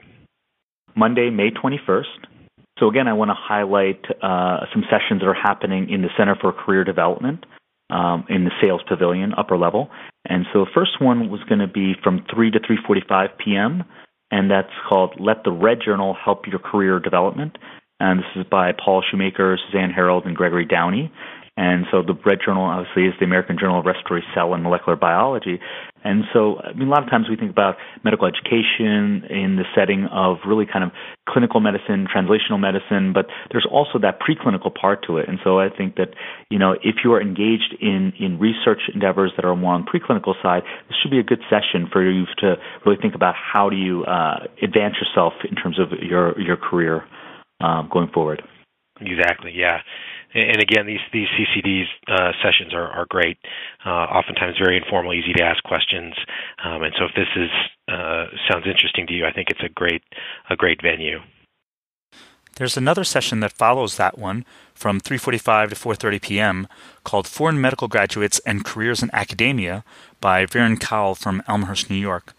Monday, 0.97 1.29
May 1.29 1.51
21st. 1.51 2.27
So, 2.77 2.89
again, 2.89 3.07
I 3.07 3.13
want 3.13 3.29
to 3.29 3.35
highlight 3.37 4.03
uh, 4.21 4.65
some 4.73 4.83
sessions 4.91 5.21
that 5.21 5.27
are 5.27 5.33
happening 5.33 5.89
in 5.89 6.01
the 6.01 6.09
Center 6.17 6.35
for 6.35 6.51
Career 6.51 6.83
Development. 6.83 7.45
Um, 7.89 8.23
in 8.29 8.45
the 8.45 8.51
Sails 8.61 8.79
pavilion, 8.87 9.33
upper 9.37 9.57
level, 9.57 9.89
and 10.23 10.45
so 10.53 10.63
the 10.63 10.71
first 10.73 11.01
one 11.01 11.29
was 11.29 11.41
going 11.49 11.59
to 11.59 11.67
be 11.67 11.91
from 12.01 12.23
3 12.33 12.51
to 12.51 12.59
3:45 12.61 13.37
p.m 13.37 13.83
and 14.31 14.49
that's 14.49 14.71
called 14.87 15.15
Let 15.19 15.43
the 15.43 15.51
Red 15.51 15.79
Journal 15.83 16.15
Help 16.23 16.47
Your 16.47 16.59
Career 16.59 16.99
Development. 16.99 17.57
And 17.99 18.19
this 18.19 18.25
is 18.35 18.45
by 18.49 18.71
Paul 18.71 19.03
Schumacker, 19.03 19.57
Susanne 19.67 19.93
Herold, 19.95 20.25
and 20.25 20.35
Gregory 20.35 20.65
Downey. 20.65 21.11
And 21.61 21.85
so 21.91 22.01
the 22.01 22.17
Red 22.25 22.39
Journal 22.43 22.65
obviously 22.65 23.05
is 23.05 23.13
the 23.19 23.25
American 23.25 23.55
Journal 23.55 23.77
of 23.77 23.85
Respiratory 23.85 24.23
Cell 24.33 24.55
and 24.55 24.63
Molecular 24.63 24.95
Biology. 24.95 25.61
And 26.03 26.23
so, 26.33 26.57
I 26.57 26.73
mean, 26.73 26.87
a 26.87 26.89
lot 26.89 27.03
of 27.03 27.09
times 27.11 27.29
we 27.29 27.35
think 27.35 27.51
about 27.51 27.77
medical 28.03 28.25
education 28.25 29.29
in 29.29 29.61
the 29.61 29.65
setting 29.77 30.09
of 30.09 30.37
really 30.47 30.65
kind 30.65 30.83
of 30.83 30.89
clinical 31.29 31.59
medicine, 31.59 32.07
translational 32.09 32.57
medicine, 32.59 33.13
but 33.13 33.27
there's 33.51 33.67
also 33.69 33.99
that 34.01 34.17
preclinical 34.17 34.73
part 34.73 35.05
to 35.05 35.17
it. 35.17 35.29
And 35.29 35.37
so 35.43 35.59
I 35.59 35.69
think 35.69 35.97
that, 35.97 36.17
you 36.49 36.57
know, 36.57 36.73
if 36.81 37.05
you 37.05 37.13
are 37.13 37.21
engaged 37.21 37.77
in, 37.79 38.11
in 38.17 38.39
research 38.39 38.89
endeavors 38.91 39.31
that 39.37 39.45
are 39.45 39.55
more 39.55 39.75
on 39.75 39.85
the 39.85 39.91
preclinical 39.93 40.33
side, 40.41 40.63
this 40.89 40.97
should 40.97 41.11
be 41.11 41.19
a 41.19 41.23
good 41.23 41.41
session 41.45 41.85
for 41.93 42.01
you 42.01 42.25
to 42.39 42.55
really 42.87 42.97
think 42.99 43.13
about 43.13 43.35
how 43.37 43.69
do 43.69 43.75
you 43.75 44.03
uh, 44.05 44.49
advance 44.63 44.95
yourself 44.97 45.33
in 45.47 45.55
terms 45.55 45.77
of 45.77 45.93
your, 46.01 46.33
your 46.41 46.57
career 46.57 47.05
uh, 47.63 47.83
going 47.83 48.09
forward. 48.09 48.41
Exactly, 48.99 49.53
yeah 49.53 49.81
and 50.33 50.61
again, 50.61 50.85
these 50.85 50.99
these 51.11 51.27
CCDs 51.37 51.85
uh, 52.07 52.31
sessions 52.43 52.73
are 52.73 52.87
are 52.87 53.05
great. 53.09 53.37
Uh, 53.85 53.89
oftentimes, 53.89 54.55
very 54.57 54.77
informal, 54.77 55.13
easy 55.13 55.33
to 55.33 55.43
ask 55.43 55.61
questions. 55.63 56.13
Um, 56.63 56.83
and 56.83 56.93
so, 56.97 57.05
if 57.05 57.11
this 57.15 57.27
is 57.35 57.49
uh, 57.87 58.25
sounds 58.49 58.65
interesting 58.65 59.07
to 59.07 59.13
you, 59.13 59.25
I 59.25 59.31
think 59.33 59.49
it's 59.49 59.63
a 59.63 59.69
great 59.69 60.03
a 60.49 60.55
great 60.55 60.81
venue. 60.81 61.19
There's 62.55 62.77
another 62.77 63.03
session 63.03 63.39
that 63.39 63.53
follows 63.53 63.97
that 63.97 64.17
one 64.17 64.45
from 64.73 64.99
3:45 64.99 65.69
to 65.69 65.75
4:30 65.75 66.21
p.m. 66.21 66.67
called 67.03 67.27
Foreign 67.27 67.59
Medical 67.59 67.87
Graduates 67.87 68.39
and 68.45 68.63
Careers 68.63 69.03
in 69.03 69.09
Academia 69.13 69.83
by 70.19 70.45
Viren 70.45 70.79
Kaul 70.79 71.15
from 71.15 71.43
Elmhurst, 71.47 71.89
New 71.89 71.95
York. 71.95 72.33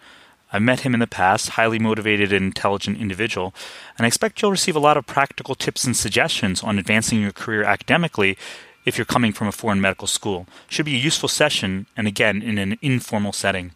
I've 0.53 0.63
met 0.63 0.81
him 0.81 0.95
in 0.95 1.01
the 1.01 1.07
past, 1.07 1.51
highly 1.51 1.79
motivated 1.79 2.33
and 2.33 2.45
intelligent 2.45 3.01
individual, 3.01 3.55
and 3.97 4.05
I 4.05 4.09
expect 4.09 4.43
you'll 4.43 4.51
receive 4.51 4.77
a 4.77 4.81
lot 4.81 4.97
of 4.97 5.07
practical 5.07 5.55
tips 5.55 5.85
and 5.85 5.97
suggestions 5.97 6.63
on 6.63 6.79
advancing 6.79 7.21
your 7.21 7.33
career 7.33 7.65
academically 7.65 8.37
if 8.85 8.99
you're 8.99 9.05
coming 9.05 9.33
from 9.33 9.49
a 9.49 9.53
foreign 9.53 9.81
medical 9.81 10.07
school. 10.07 10.47
Should 10.69 10.87
be 10.87 10.97
a 10.97 10.99
useful 10.99 11.29
session, 11.29 11.87
and 11.97 12.07
again, 12.07 12.43
in 12.43 12.59
an 12.59 12.79
informal 12.83 13.33
setting. 13.33 13.73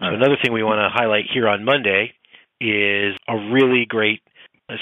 Another 0.00 0.36
thing 0.42 0.52
we 0.52 0.64
want 0.64 0.80
to 0.80 0.88
highlight 0.88 1.26
here 1.32 1.48
on 1.48 1.64
Monday 1.64 2.12
is 2.60 3.16
a 3.28 3.36
really 3.36 3.84
great 3.86 4.20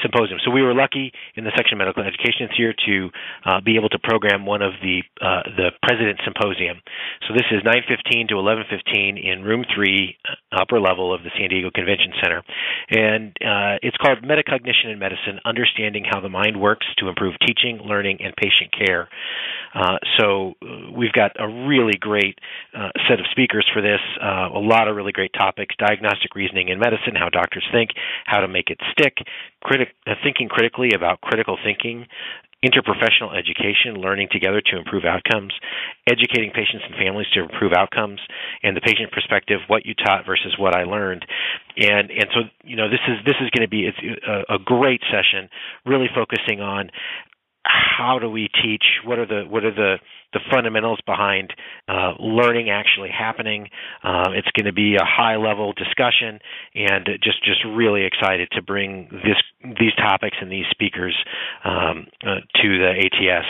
symposium. 0.03 0.39
So 0.45 0.51
we 0.51 0.63
were 0.63 0.75
lucky 0.75 1.13
in 1.37 1.45
the 1.45 1.53
section 1.57 1.75
of 1.75 1.79
medical 1.79 2.03
education 2.03 2.49
this 2.49 2.59
year 2.59 2.75
to 2.87 3.11
uh, 3.45 3.61
be 3.61 3.77
able 3.77 3.89
to 3.91 3.99
program 3.99 4.47
one 4.47 4.63
of 4.63 4.73
the 4.83 5.03
uh, 5.21 5.43
the 5.57 5.71
President 5.83 6.21
Symposium. 6.25 6.81
So 7.29 7.35
this 7.35 7.47
is 7.51 7.63
9:15 7.63 8.29
to 8.29 8.35
11:15 8.35 9.19
in 9.19 9.43
Room 9.43 9.65
Three, 9.75 10.17
uh, 10.29 10.63
upper 10.63 10.81
level 10.81 11.15
of 11.15 11.23
the 11.23 11.31
San 11.39 11.49
Diego 11.49 11.71
Convention 11.71 12.13
Center, 12.23 12.43
and 12.91 13.31
uh, 13.41 13.79
it's 13.83 13.97
called 13.97 14.23
Metacognition 14.23 14.93
in 14.93 14.99
Medicine: 14.99 15.41
Understanding 15.45 16.05
How 16.09 16.21
the 16.21 16.29
Mind 16.29 16.61
Works 16.61 16.87
to 16.99 17.09
Improve 17.09 17.35
Teaching, 17.47 17.81
Learning, 17.85 18.19
and 18.23 18.35
Patient 18.37 18.71
Care. 18.73 19.09
Uh, 19.75 19.99
so 20.19 20.55
uh, 20.63 20.91
we've 20.91 21.13
got 21.13 21.33
a 21.39 21.47
really 21.47 21.97
great 21.99 22.39
set 23.09 23.21
of 23.21 23.27
speakers 23.31 23.67
for 23.73 23.81
this. 23.83 24.01
a 24.21 24.59
lot 24.59 24.89
of 24.89 24.97
really 24.97 25.13
great 25.13 25.33
topics: 25.33 25.75
diagnostic 25.79 26.35
reasoning 26.35 26.69
in 26.69 26.79
medicine, 26.79 27.15
how 27.15 27.29
doctors 27.29 27.67
think, 27.73 27.91
how 28.27 28.41
to 28.41 28.49
make 28.49 28.71
it 28.71 28.79
stick, 28.93 29.19
uh, 30.07 30.15
thinking 30.23 30.49
critically 30.49 30.91
about 30.95 31.21
critical 31.21 31.59
thinking, 31.63 32.07
interprofessional 32.65 33.33
education, 33.33 33.97
learning 33.97 34.29
together 34.31 34.61
to 34.61 34.77
improve 34.77 35.05
outcomes, 35.05 35.53
educating 36.07 36.51
patients 36.53 36.85
and 36.85 36.95
families 36.97 37.27
to 37.33 37.41
improve 37.41 37.73
outcomes, 37.73 38.21
and 38.63 38.77
the 38.77 38.83
patient 38.83 39.11
perspective, 39.13 39.61
what 39.69 39.87
you 39.87 39.95
taught 39.95 40.27
versus 40.27 40.55
what 40.59 40.77
I 40.77 40.85
learned. 40.85 41.25
And 41.77 42.11
and 42.11 42.27
so 42.35 42.41
you 42.63 42.77
know 42.77 42.91
this 42.91 43.01
is 43.09 43.17
this 43.25 43.37
is 43.41 43.49
going 43.51 43.65
to 43.65 43.71
be 43.71 43.89
a, 43.89 44.55
a 44.55 44.59
great 44.59 45.01
session, 45.11 45.49
really 45.87 46.09
focusing 46.15 46.61
on 46.61 46.91
how 47.65 48.19
do 48.19 48.31
we 48.31 48.49
teach? 48.63 48.85
What 49.05 49.19
are 49.19 49.27
the 49.27 49.43
what 49.49 49.65
are 49.65 49.75
the 49.75 49.97
the 50.33 50.41
fundamentals 50.51 51.01
behind 51.07 51.53
uh, 51.89 52.15
learning 52.19 52.71
actually 52.71 53.11
happening? 53.11 53.69
Uh, 54.03 54.31
it's 54.33 54.49
going 54.57 54.67
to 54.67 54.73
be 54.73 54.97
a 54.97 55.05
high 55.05 55.37
level 55.37 55.73
discussion, 55.73 56.41
and 56.75 57.07
just 57.23 57.45
just 57.45 57.65
really 57.65 58.05
excited 58.05 58.49
to 58.53 58.63
bring 58.63 59.09
this 59.11 59.37
these 59.79 59.95
topics 59.97 60.37
and 60.41 60.51
these 60.51 60.67
speakers 60.71 61.17
um, 61.65 62.07
uh, 62.25 62.37
to 62.63 62.79
the 62.79 63.05
ATS. 63.05 63.47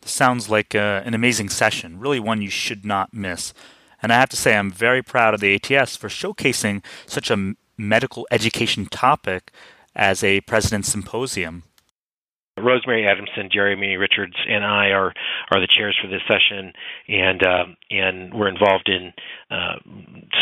This 0.00 0.12
sounds 0.12 0.48
like 0.48 0.74
uh, 0.74 1.02
an 1.04 1.14
amazing 1.14 1.50
session, 1.50 1.98
really 1.98 2.20
one 2.20 2.40
you 2.40 2.50
should 2.50 2.84
not 2.84 3.12
miss. 3.12 3.52
And 4.00 4.12
I 4.12 4.20
have 4.20 4.28
to 4.28 4.36
say, 4.36 4.56
I'm 4.56 4.70
very 4.70 5.02
proud 5.02 5.34
of 5.34 5.40
the 5.40 5.54
ATS 5.54 5.96
for 5.96 6.08
showcasing 6.08 6.84
such 7.06 7.30
a 7.30 7.54
medical 7.76 8.26
education 8.30 8.86
topic 8.86 9.52
as 9.96 10.22
a 10.22 10.40
President's 10.42 10.88
Symposium. 10.88 11.64
Rosemary 12.62 13.06
Adamson, 13.06 13.48
Jeremy 13.52 13.96
Richards, 13.96 14.36
and 14.48 14.64
I 14.64 14.90
are 14.90 15.12
are 15.50 15.60
the 15.60 15.68
chairs 15.68 15.96
for 16.00 16.08
this 16.08 16.22
session, 16.28 16.72
and 17.08 17.42
uh, 17.42 17.64
and 17.90 18.34
we're 18.34 18.48
involved 18.48 18.88
in 18.88 19.12
uh, 19.50 19.76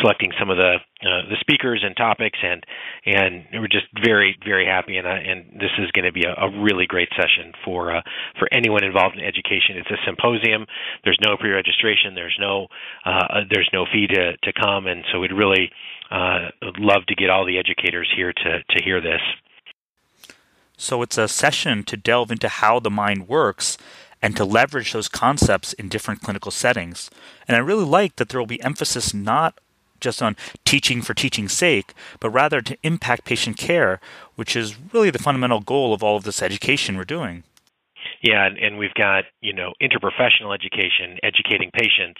selecting 0.00 0.32
some 0.38 0.50
of 0.50 0.56
the 0.56 0.76
uh, 1.02 1.22
the 1.28 1.36
speakers 1.40 1.84
and 1.84 1.96
topics, 1.96 2.38
and 2.42 2.64
and 3.04 3.44
we're 3.52 3.68
just 3.68 3.86
very 4.02 4.36
very 4.44 4.66
happy, 4.66 4.96
and 4.96 5.06
and 5.06 5.60
this 5.60 5.70
is 5.78 5.90
going 5.92 6.04
to 6.04 6.12
be 6.12 6.24
a, 6.24 6.32
a, 6.32 6.50
really 6.62 6.86
great 6.86 7.08
session 7.16 7.52
for 7.64 7.94
uh, 7.94 8.02
for 8.38 8.48
anyone 8.52 8.84
involved 8.84 9.16
in 9.16 9.24
education. 9.24 9.76
It's 9.76 9.90
a 9.90 10.00
symposium. 10.06 10.66
There's 11.04 11.18
no 11.24 11.36
pre-registration. 11.36 12.14
There's 12.14 12.36
no 12.40 12.68
uh, 13.04 13.44
there's 13.50 13.70
no 13.72 13.86
fee 13.92 14.06
to 14.08 14.36
to 14.36 14.52
come, 14.52 14.86
and 14.86 15.04
so 15.12 15.20
we'd 15.20 15.32
really 15.32 15.70
uh, 16.10 16.50
love 16.78 17.06
to 17.08 17.14
get 17.14 17.30
all 17.30 17.44
the 17.44 17.58
educators 17.58 18.10
here 18.16 18.32
to 18.32 18.62
to 18.62 18.84
hear 18.84 19.00
this. 19.00 19.20
So 20.76 21.02
it's 21.02 21.18
a 21.18 21.28
session 21.28 21.84
to 21.84 21.96
delve 21.96 22.30
into 22.30 22.48
how 22.48 22.80
the 22.80 22.90
mind 22.90 23.28
works 23.28 23.78
and 24.22 24.36
to 24.36 24.44
leverage 24.44 24.92
those 24.92 25.08
concepts 25.08 25.72
in 25.74 25.88
different 25.88 26.22
clinical 26.22 26.50
settings. 26.50 27.10
And 27.46 27.56
I 27.56 27.60
really 27.60 27.84
like 27.84 28.16
that 28.16 28.28
there 28.28 28.40
will 28.40 28.46
be 28.46 28.62
emphasis 28.62 29.14
not 29.14 29.58
just 30.00 30.22
on 30.22 30.36
teaching 30.64 31.00
for 31.00 31.14
teaching's 31.14 31.52
sake, 31.52 31.94
but 32.20 32.30
rather 32.30 32.60
to 32.60 32.76
impact 32.82 33.24
patient 33.24 33.56
care, 33.56 34.00
which 34.34 34.54
is 34.54 34.76
really 34.92 35.10
the 35.10 35.18
fundamental 35.18 35.60
goal 35.60 35.94
of 35.94 36.02
all 36.02 36.16
of 36.16 36.24
this 36.24 36.42
education 36.42 36.96
we're 36.96 37.04
doing. 37.04 37.44
Yeah, 38.26 38.42
and, 38.46 38.58
and 38.58 38.74
we've 38.74 38.94
got 38.98 39.22
you 39.40 39.54
know 39.54 39.70
interprofessional 39.78 40.50
education, 40.50 41.22
educating 41.22 41.70
patients, 41.70 42.18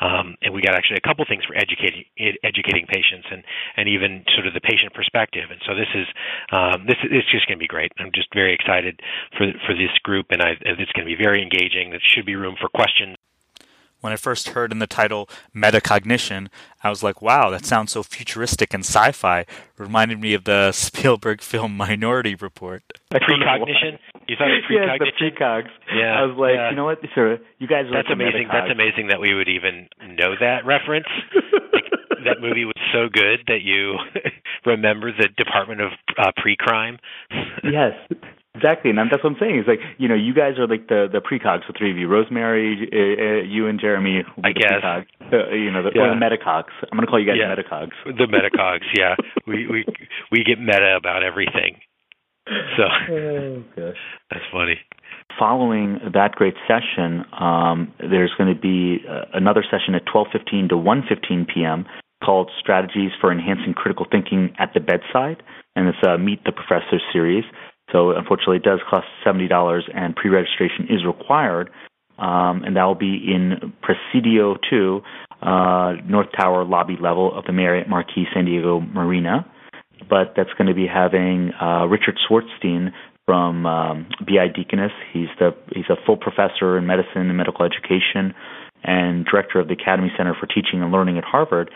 um, 0.00 0.34
and 0.40 0.54
we 0.54 0.62
got 0.64 0.74
actually 0.74 0.96
a 0.96 1.06
couple 1.06 1.24
things 1.28 1.44
for 1.44 1.52
educating 1.52 2.08
educating 2.40 2.88
patients, 2.88 3.28
and 3.28 3.44
and 3.76 3.84
even 3.88 4.24
sort 4.32 4.48
of 4.48 4.54
the 4.56 4.64
patient 4.64 4.96
perspective. 4.96 5.52
And 5.52 5.60
so 5.68 5.76
this 5.76 5.92
is 5.92 6.08
um, 6.56 6.88
this 6.88 6.96
is 7.04 7.28
just 7.28 7.44
going 7.46 7.60
to 7.60 7.62
be 7.62 7.68
great. 7.68 7.92
I'm 8.00 8.16
just 8.16 8.32
very 8.32 8.56
excited 8.56 9.00
for 9.36 9.44
for 9.68 9.76
this 9.76 9.92
group, 10.02 10.32
and 10.32 10.40
I, 10.40 10.56
it's 10.64 10.92
going 10.96 11.04
to 11.04 11.12
be 11.12 11.20
very 11.20 11.44
engaging. 11.44 11.92
There 11.92 12.00
should 12.00 12.24
be 12.24 12.36
room 12.36 12.56
for 12.56 12.72
questions. 12.72 13.20
When 14.02 14.12
I 14.12 14.16
first 14.16 14.48
heard 14.48 14.72
in 14.72 14.80
the 14.80 14.88
title 14.88 15.28
metacognition, 15.54 16.48
I 16.82 16.90
was 16.90 17.04
like, 17.04 17.22
wow, 17.22 17.50
that 17.50 17.64
sounds 17.64 17.92
so 17.92 18.02
futuristic 18.02 18.74
and 18.74 18.84
sci 18.84 19.12
fi. 19.12 19.46
Reminded 19.78 20.20
me 20.20 20.34
of 20.34 20.42
the 20.42 20.72
Spielberg 20.72 21.40
film 21.40 21.76
Minority 21.76 22.34
Report. 22.34 22.82
Precognition? 23.10 24.00
You 24.26 24.34
thought 24.36 24.50
it 24.50 24.58
was 24.58 24.64
precognition? 24.68 24.88
Yeah, 24.88 24.98
the 24.98 25.12
precogs. 25.40 25.70
Yeah. 25.94 26.18
I 26.20 26.22
was 26.26 26.36
like, 26.36 26.56
yeah. 26.56 26.70
you 26.70 26.76
know 26.76 26.84
what, 26.84 26.98
sir, 27.14 27.38
you 27.58 27.68
guys 27.68 27.86
are 27.86 27.94
That's 27.94 28.10
amazing. 28.10 28.48
That's 28.50 28.72
amazing 28.72 29.06
that 29.08 29.20
we 29.20 29.34
would 29.34 29.48
even 29.48 29.88
know 30.18 30.34
that 30.40 30.66
reference. 30.66 31.06
like, 31.72 31.84
that 32.24 32.40
movie 32.40 32.64
was 32.64 32.74
so 32.92 33.06
good 33.08 33.46
that 33.46 33.62
you 33.62 33.98
remember 34.66 35.12
the 35.12 35.28
Department 35.36 35.80
of 35.80 35.92
uh, 36.18 36.32
Pre-Crime. 36.36 36.98
yes. 37.62 37.94
Exactly, 38.54 38.90
and 38.90 38.98
that's 38.98 39.24
what 39.24 39.32
I'm 39.32 39.36
saying. 39.40 39.60
Is 39.60 39.66
like 39.66 39.80
you 39.96 40.08
know, 40.08 40.14
you 40.14 40.34
guys 40.34 40.58
are 40.58 40.68
like 40.68 40.86
the 40.86 41.08
the 41.10 41.24
precogs, 41.24 41.66
the 41.66 41.72
three 41.72 41.90
of 41.90 41.96
you, 41.96 42.06
Rosemary, 42.06 42.86
uh, 42.92 42.96
uh, 42.96 43.48
you 43.48 43.66
and 43.66 43.80
Jeremy. 43.80 44.20
I 44.44 44.52
guess. 44.52 44.84
Precogs. 44.84 45.06
uh, 45.32 45.54
you 45.54 45.72
know, 45.72 45.82
the, 45.82 45.90
yeah. 45.94 46.02
or 46.02 46.08
the 46.12 46.20
metacogs. 46.20 46.72
I'm 46.84 46.98
going 46.98 47.06
to 47.06 47.10
call 47.10 47.18
you 47.18 47.26
guys 47.26 47.40
yeah. 47.40 47.48
metacogs. 47.48 47.96
The 48.04 48.28
metacogs, 48.28 48.84
yeah. 48.94 49.16
We 49.46 49.66
we 49.66 49.86
we 50.30 50.44
get 50.44 50.60
meta 50.60 50.96
about 50.98 51.22
everything. 51.22 51.80
So 52.76 52.84
oh, 53.10 53.64
gosh. 53.74 53.96
that's 54.30 54.44
funny. 54.52 54.78
Following 55.38 55.98
that 56.12 56.32
great 56.32 56.54
session, 56.68 57.24
um, 57.32 57.94
there's 58.00 58.32
going 58.36 58.54
to 58.54 58.60
be 58.60 59.02
uh, 59.08 59.24
another 59.32 59.64
session 59.64 59.94
at 59.94 60.04
12:15 60.04 60.68
to 60.68 60.74
1:15 60.74 61.46
p.m. 61.54 61.86
called 62.22 62.50
"Strategies 62.60 63.12
for 63.18 63.32
Enhancing 63.32 63.72
Critical 63.72 64.06
Thinking 64.10 64.54
at 64.58 64.74
the 64.74 64.80
Bedside," 64.80 65.42
and 65.74 65.88
it's 65.88 66.06
a 66.06 66.18
Meet 66.18 66.44
the 66.44 66.52
Professor 66.52 67.00
series. 67.14 67.44
So 67.92 68.12
unfortunately, 68.12 68.56
it 68.56 68.64
does 68.64 68.80
cost 68.88 69.06
seventy 69.24 69.48
dollars, 69.48 69.84
and 69.94 70.16
pre-registration 70.16 70.86
is 70.88 71.04
required. 71.06 71.70
Um, 72.18 72.62
and 72.64 72.76
that 72.76 72.84
will 72.84 72.94
be 72.94 73.18
in 73.34 73.72
Presidio 73.82 74.56
2, 74.70 75.00
uh, 75.42 75.92
North 76.06 76.28
Tower 76.36 76.64
lobby 76.64 76.96
level 77.00 77.36
of 77.36 77.44
the 77.46 77.52
Marriott 77.52 77.88
Marquis 77.88 78.26
San 78.32 78.44
Diego 78.44 78.80
Marina. 78.80 79.46
But 80.08 80.34
that's 80.36 80.52
going 80.58 80.68
to 80.68 80.74
be 80.74 80.86
having 80.86 81.52
uh, 81.60 81.86
Richard 81.86 82.18
Schwartzstein 82.28 82.92
from 83.26 83.66
um, 83.66 84.06
BI 84.20 84.48
Deaconess. 84.54 84.92
He's 85.12 85.28
the 85.38 85.50
he's 85.74 85.88
a 85.88 85.96
full 86.06 86.16
professor 86.16 86.76
in 86.76 86.86
medicine 86.86 87.28
and 87.28 87.36
medical 87.36 87.64
education, 87.64 88.34
and 88.82 89.24
director 89.24 89.58
of 89.60 89.68
the 89.68 89.74
Academy 89.74 90.12
Center 90.16 90.34
for 90.38 90.46
Teaching 90.46 90.82
and 90.82 90.92
Learning 90.92 91.18
at 91.18 91.24
Harvard. 91.24 91.70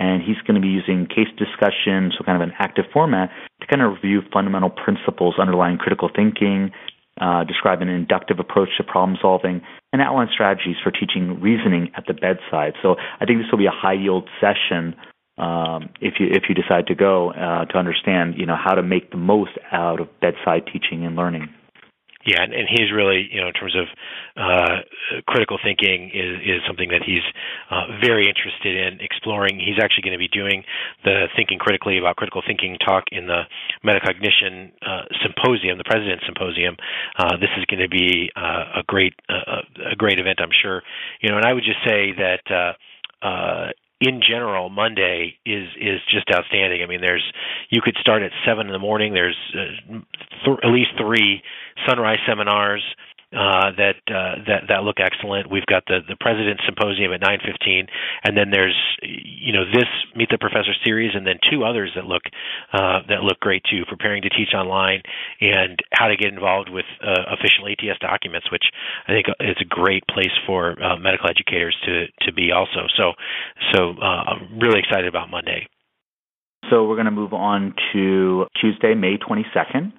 And 0.00 0.22
he's 0.22 0.40
going 0.48 0.56
to 0.56 0.64
be 0.64 0.72
using 0.72 1.06
case 1.06 1.28
discussion, 1.36 2.10
so 2.16 2.24
kind 2.24 2.40
of 2.40 2.48
an 2.48 2.54
active 2.58 2.86
format, 2.90 3.30
to 3.60 3.66
kind 3.66 3.82
of 3.82 3.92
review 3.92 4.22
fundamental 4.32 4.70
principles 4.70 5.34
underlying 5.38 5.76
critical 5.76 6.08
thinking, 6.08 6.72
uh, 7.20 7.44
describe 7.44 7.82
an 7.82 7.88
inductive 7.88 8.38
approach 8.38 8.70
to 8.78 8.82
problem 8.82 9.18
solving, 9.20 9.60
and 9.92 10.00
outline 10.00 10.28
strategies 10.32 10.76
for 10.82 10.90
teaching 10.90 11.38
reasoning 11.40 11.92
at 11.96 12.04
the 12.08 12.14
bedside. 12.14 12.72
So 12.82 12.96
I 13.20 13.26
think 13.26 13.40
this 13.40 13.48
will 13.52 13.58
be 13.58 13.66
a 13.66 13.76
high 13.76 13.92
yield 13.92 14.26
session 14.40 14.96
um, 15.36 15.90
if 16.00 16.14
you 16.18 16.28
if 16.30 16.44
you 16.48 16.54
decide 16.54 16.86
to 16.88 16.94
go 16.94 17.32
uh, 17.32 17.64
to 17.66 17.78
understand 17.78 18.34
you 18.36 18.46
know 18.46 18.56
how 18.56 18.74
to 18.74 18.82
make 18.82 19.10
the 19.10 19.16
most 19.16 19.52
out 19.72 20.00
of 20.00 20.08
bedside 20.20 20.64
teaching 20.72 21.04
and 21.04 21.16
learning. 21.16 21.48
Yeah, 22.26 22.42
and, 22.42 22.52
and 22.52 22.68
he's 22.68 22.92
really, 22.92 23.28
you 23.32 23.40
know, 23.40 23.48
in 23.48 23.54
terms 23.54 23.74
of 23.74 23.88
uh, 24.36 24.84
critical 25.26 25.58
thinking, 25.62 26.10
is 26.12 26.36
is 26.44 26.60
something 26.68 26.90
that 26.90 27.00
he's 27.00 27.24
uh, 27.70 27.96
very 28.04 28.28
interested 28.28 28.76
in 28.76 29.00
exploring. 29.00 29.56
He's 29.56 29.80
actually 29.82 30.02
going 30.04 30.12
to 30.12 30.20
be 30.20 30.28
doing 30.28 30.62
the 31.02 31.32
thinking 31.34 31.58
critically 31.58 31.96
about 31.96 32.16
critical 32.16 32.42
thinking 32.46 32.76
talk 32.84 33.04
in 33.10 33.26
the 33.26 33.48
metacognition 33.84 34.68
uh, 34.84 35.08
symposium, 35.24 35.78
the 35.78 35.88
President's 35.88 36.24
Symposium. 36.26 36.76
Uh, 37.16 37.40
this 37.40 37.50
is 37.56 37.64
going 37.64 37.80
to 37.80 37.88
be 37.88 38.30
uh, 38.36 38.80
a 38.80 38.82
great 38.86 39.14
uh, 39.30 39.64
a 39.90 39.96
great 39.96 40.18
event, 40.18 40.40
I'm 40.42 40.52
sure. 40.52 40.82
You 41.22 41.30
know, 41.30 41.36
and 41.36 41.46
I 41.46 41.54
would 41.54 41.64
just 41.64 41.80
say 41.88 42.12
that. 42.20 42.76
In 44.00 44.20
general, 44.26 44.70
Monday 44.70 45.36
is 45.44 45.68
is 45.78 46.00
just 46.10 46.26
outstanding. 46.34 46.82
I 46.82 46.86
mean, 46.86 47.00
there's 47.00 47.24
you 47.68 47.80
could 47.82 47.96
start 48.00 48.22
at 48.22 48.32
seven 48.46 48.66
in 48.66 48.72
the 48.72 48.78
morning. 48.78 49.12
There's 49.12 49.36
uh, 49.54 49.92
th- 50.44 50.58
at 50.62 50.70
least 50.70 50.90
three 50.98 51.42
sunrise 51.86 52.18
seminars 52.26 52.82
uh, 53.30 53.70
that 53.78 53.94
uh, 54.10 54.42
that 54.46 54.66
that 54.68 54.82
look 54.82 54.98
excellent. 54.98 55.50
We've 55.50 55.66
got 55.66 55.84
the 55.86 56.00
the 56.02 56.16
President's 56.18 56.62
Symposium 56.66 57.12
at 57.12 57.20
9:15, 57.20 57.86
and 58.24 58.36
then 58.36 58.50
there's 58.50 58.76
you 59.02 59.52
know 59.52 59.64
this 59.64 59.86
Meet 60.16 60.30
the 60.30 60.38
Professor 60.38 60.74
series, 60.84 61.14
and 61.14 61.24
then 61.24 61.38
two 61.48 61.62
others 61.62 61.92
that 61.94 62.06
look 62.06 62.22
uh, 62.72 63.06
that 63.08 63.22
look 63.22 63.38
great 63.38 63.62
too. 63.70 63.84
Preparing 63.86 64.22
to 64.22 64.30
teach 64.30 64.50
online 64.52 65.02
and 65.40 65.78
how 65.92 66.08
to 66.08 66.16
get 66.16 66.32
involved 66.32 66.70
with 66.70 66.86
uh, 67.06 67.30
official 67.30 67.70
ATS 67.70 68.00
documents, 68.00 68.50
which 68.50 68.64
I 69.06 69.12
think 69.12 69.26
is 69.38 69.56
a 69.60 69.68
great 69.68 70.02
place 70.08 70.34
for 70.44 70.74
uh, 70.82 70.96
medical 70.96 71.30
educators 71.30 71.76
to 71.86 72.06
to 72.26 72.32
be 72.32 72.50
also. 72.50 72.90
So 72.96 73.12
so 73.72 73.94
I'm 74.02 74.58
really 74.58 74.80
excited 74.80 75.06
about 75.06 75.30
Monday. 75.30 75.68
So 76.68 76.84
we're 76.84 76.96
going 76.96 77.06
to 77.06 77.10
move 77.10 77.32
on 77.32 77.74
to 77.92 78.46
Tuesday, 78.60 78.94
May 78.94 79.16
22nd. 79.16 79.92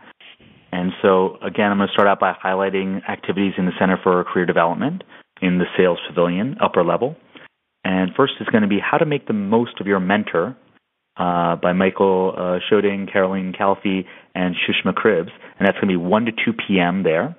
And 0.72 0.92
so, 1.02 1.38
again, 1.42 1.72
I'm 1.72 1.78
going 1.78 1.90
to 1.90 1.94
start 1.94 2.08
out 2.08 2.20
by 2.20 2.34
highlighting 2.34 3.08
activities 3.10 3.54
in 3.58 3.66
the 3.66 3.74
Center 3.80 3.98
for 4.02 4.24
Career 4.24 4.46
Development 4.46 5.04
in 5.42 5.58
the 5.58 5.66
Sails 5.78 6.00
Pavilion, 6.08 6.56
upper 6.62 6.84
level. 6.84 7.16
And 7.84 8.12
first 8.16 8.34
is 8.40 8.48
going 8.48 8.62
to 8.62 8.68
be 8.68 8.80
How 8.80 8.98
to 8.98 9.06
Make 9.06 9.28
the 9.28 9.34
Most 9.34 9.82
of 9.82 9.88
Your 9.88 10.00
Mentor 10.00 10.56
uh, 11.18 11.56
by 11.58 11.74
Michael 11.74 12.34
uh, 12.38 12.60
Shoding, 12.70 13.08
Carolyn 13.12 13.54
Calfee, 13.54 14.06
and 14.34 14.56
Sushma 14.56 14.94
Cribbs. 14.94 15.32
And 15.60 15.68
that's 15.68 15.78
going 15.78 15.88
to 15.88 15.94
be 15.94 15.98
1 15.98 16.26
to 16.26 16.32
2 16.32 16.54
p.m. 16.68 17.04
there. 17.04 17.36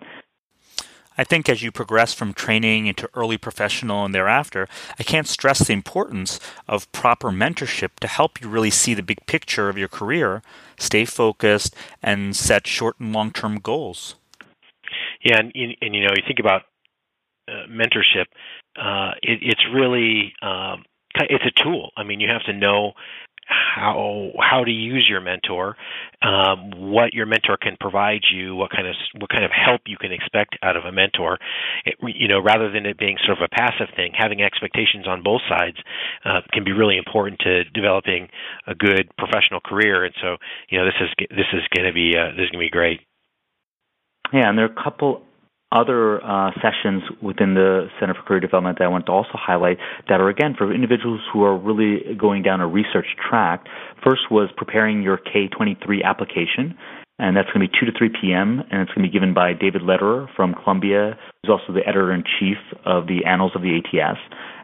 I 1.23 1.25
think 1.25 1.49
as 1.49 1.63
you 1.63 1.71
progress 1.71 2.13
from 2.13 2.35
training 2.35 2.89
into 2.89 3.09
early 3.15 3.39
professional 3.39 4.05
and 4.05 4.13
thereafter, 4.13 4.67
I 4.99 5.05
can't 5.05 5.29
stress 5.29 5.61
the 5.61 5.73
importance 5.73 6.41
of 6.67 6.91
proper 6.91 7.31
mentorship 7.31 7.91
to 8.01 8.09
help 8.09 8.41
you 8.41 8.49
really 8.49 8.71
see 8.71 8.93
the 8.93 9.05
big 9.05 9.25
picture 9.27 9.69
of 9.69 9.79
your 9.79 9.87
career, 9.87 10.43
stay 10.81 11.05
focused, 11.05 11.77
and 12.03 12.35
set 12.35 12.67
short 12.67 12.99
and 12.99 13.13
long 13.13 13.31
term 13.31 13.61
goals. 13.61 14.17
Yeah, 15.23 15.39
and, 15.39 15.53
and, 15.55 15.95
you 15.95 16.03
know, 16.03 16.11
you 16.17 16.25
think 16.27 16.41
about 16.41 16.63
uh, 17.47 17.69
mentorship, 17.71 18.27
uh, 18.77 19.13
it, 19.23 19.39
it's 19.43 19.65
really 19.73 20.35
um, 20.43 20.83
it's 21.15 21.45
a 21.47 21.63
tool. 21.63 21.91
I 21.97 22.03
mean, 22.03 22.19
you 22.19 22.29
have 22.31 22.43
to 22.47 22.53
know 22.53 22.95
how 23.53 24.33
how 24.41 24.65
to 24.65 24.71
use 24.71 25.07
your 25.09 25.21
mentor, 25.21 25.77
um, 26.23 26.71
what 26.75 27.13
your 27.13 27.27
mentor 27.27 27.57
can 27.61 27.77
provide 27.79 28.23
you, 28.33 28.55
what 28.57 28.71
kind 28.71 28.87
of 28.87 28.95
what 29.19 29.31
kind 29.31 29.45
of 29.45 29.51
help 29.51 29.83
you 29.87 29.97
can 29.97 30.13
expect 30.13 30.57
out 30.63 30.77
of 30.77 30.85
a 30.85 30.93
mentor. 30.93 31.39
It, 31.85 31.97
you 32.03 32.29
know, 32.29 32.41
rather 32.41 32.71
than 32.73 32.87
it 32.87 32.99
being 32.99 33.17
sort 33.25 33.39
of 33.39 33.45
a 33.45 33.55
passive 33.55 33.95
thing, 33.95 34.13
having 34.17 34.43
expectations 34.43 35.07
on 35.07 35.23
both 35.23 35.43
sides 35.49 35.77
uh, 36.25 36.41
can 36.53 36.65
be 36.65 36.73
really 36.73 36.97
important 36.97 37.41
to 37.41 37.65
developing 37.65 38.29
a 38.67 38.75
good 38.75 39.11
professional 39.19 39.61
career. 39.61 40.05
And 40.05 40.15
so, 40.21 40.37
you 40.69 40.79
know, 40.79 40.85
this 40.85 40.99
is 41.01 41.09
this 41.31 41.51
is 41.53 41.63
going 41.77 41.87
to 41.87 41.93
be 41.93 42.17
uh, 42.17 42.33
this 42.37 42.45
is 42.45 42.51
going 42.51 42.65
to 42.65 42.67
be 42.67 42.71
great. 42.71 43.01
Yeah, 44.33 44.49
and 44.49 44.57
there 44.57 44.65
are 44.65 44.73
a 44.73 44.83
couple 44.83 45.23
other 45.73 46.23
uh, 46.23 46.51
sessions 46.61 47.03
within 47.23 47.55
the 47.55 47.89
Center 47.99 48.15
for 48.15 48.23
Career 48.23 48.41
Development 48.41 48.79
that 48.79 48.85
I 48.85 48.89
want 48.89 49.07
to 49.07 49.13
also 49.13 49.33
highlight 49.35 49.79
that 50.09 50.21
are 50.21 50.29
again 50.29 50.55
for 50.57 50.73
individuals 50.73 51.21
who 51.33 51.43
are 51.45 51.57
really 51.57 52.15
going 52.15 52.43
down 52.43 52.61
a 52.61 52.69
research 52.69 53.07
track. 53.29 53.65
First 54.05 54.31
was 54.31 54.51
preparing 54.57 55.03
your 55.03 55.19
K23 55.19 56.05
application, 56.05 56.77
and 57.19 57.37
that's 57.37 57.49
going 57.49 57.67
to 57.67 57.73
be 57.73 57.79
2 57.81 57.87
to 57.91 57.99
3 57.99 58.11
p.m., 58.21 58.63
and 58.71 58.83
it's 58.83 58.93
going 58.93 59.07
to 59.07 59.09
be 59.09 59.13
given 59.13 59.33
by 59.33 59.53
David 59.55 59.83
Lederer 59.83 60.29
from 60.37 60.55
Columbia, 60.55 61.19
who's 61.43 61.51
also 61.51 61.73
the 61.73 61.87
editor 61.87 62.13
in 62.13 62.23
chief 62.39 62.59
of 62.85 63.07
the 63.07 63.25
Annals 63.25 63.53
of 63.55 63.63
the 63.63 63.81
ATS, 63.81 64.19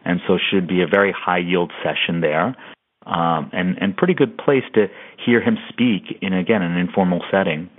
and 0.05 0.19
so 0.27 0.37
should 0.51 0.67
be 0.67 0.81
a 0.81 0.87
very 0.87 1.11
high 1.11 1.39
yield 1.39 1.71
session 1.83 2.21
there. 2.21 2.55
Um, 3.05 3.49
and 3.53 3.77
and 3.81 3.97
pretty 3.97 4.13
good 4.13 4.37
place 4.37 4.63
to 4.75 4.85
hear 5.25 5.41
him 5.41 5.57
speak 5.69 6.19
in 6.21 6.33
again 6.33 6.61
an 6.61 6.77
informal 6.77 7.21
setting. 7.31 7.69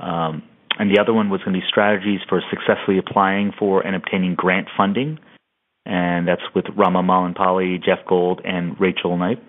Um, 0.00 0.42
and 0.78 0.90
the 0.90 1.00
other 1.00 1.12
one 1.12 1.30
was 1.30 1.40
going 1.42 1.54
to 1.54 1.60
be 1.60 1.66
strategies 1.68 2.20
for 2.28 2.42
successfully 2.50 2.98
applying 2.98 3.52
for 3.58 3.80
and 3.80 3.94
obtaining 3.94 4.34
grant 4.34 4.68
funding, 4.76 5.18
and 5.86 6.26
that's 6.26 6.42
with 6.54 6.64
Rama 6.76 7.02
Mallampalli, 7.02 7.82
Jeff 7.84 8.00
Gold, 8.08 8.40
and 8.44 8.78
Rachel 8.80 9.16
Knight, 9.16 9.42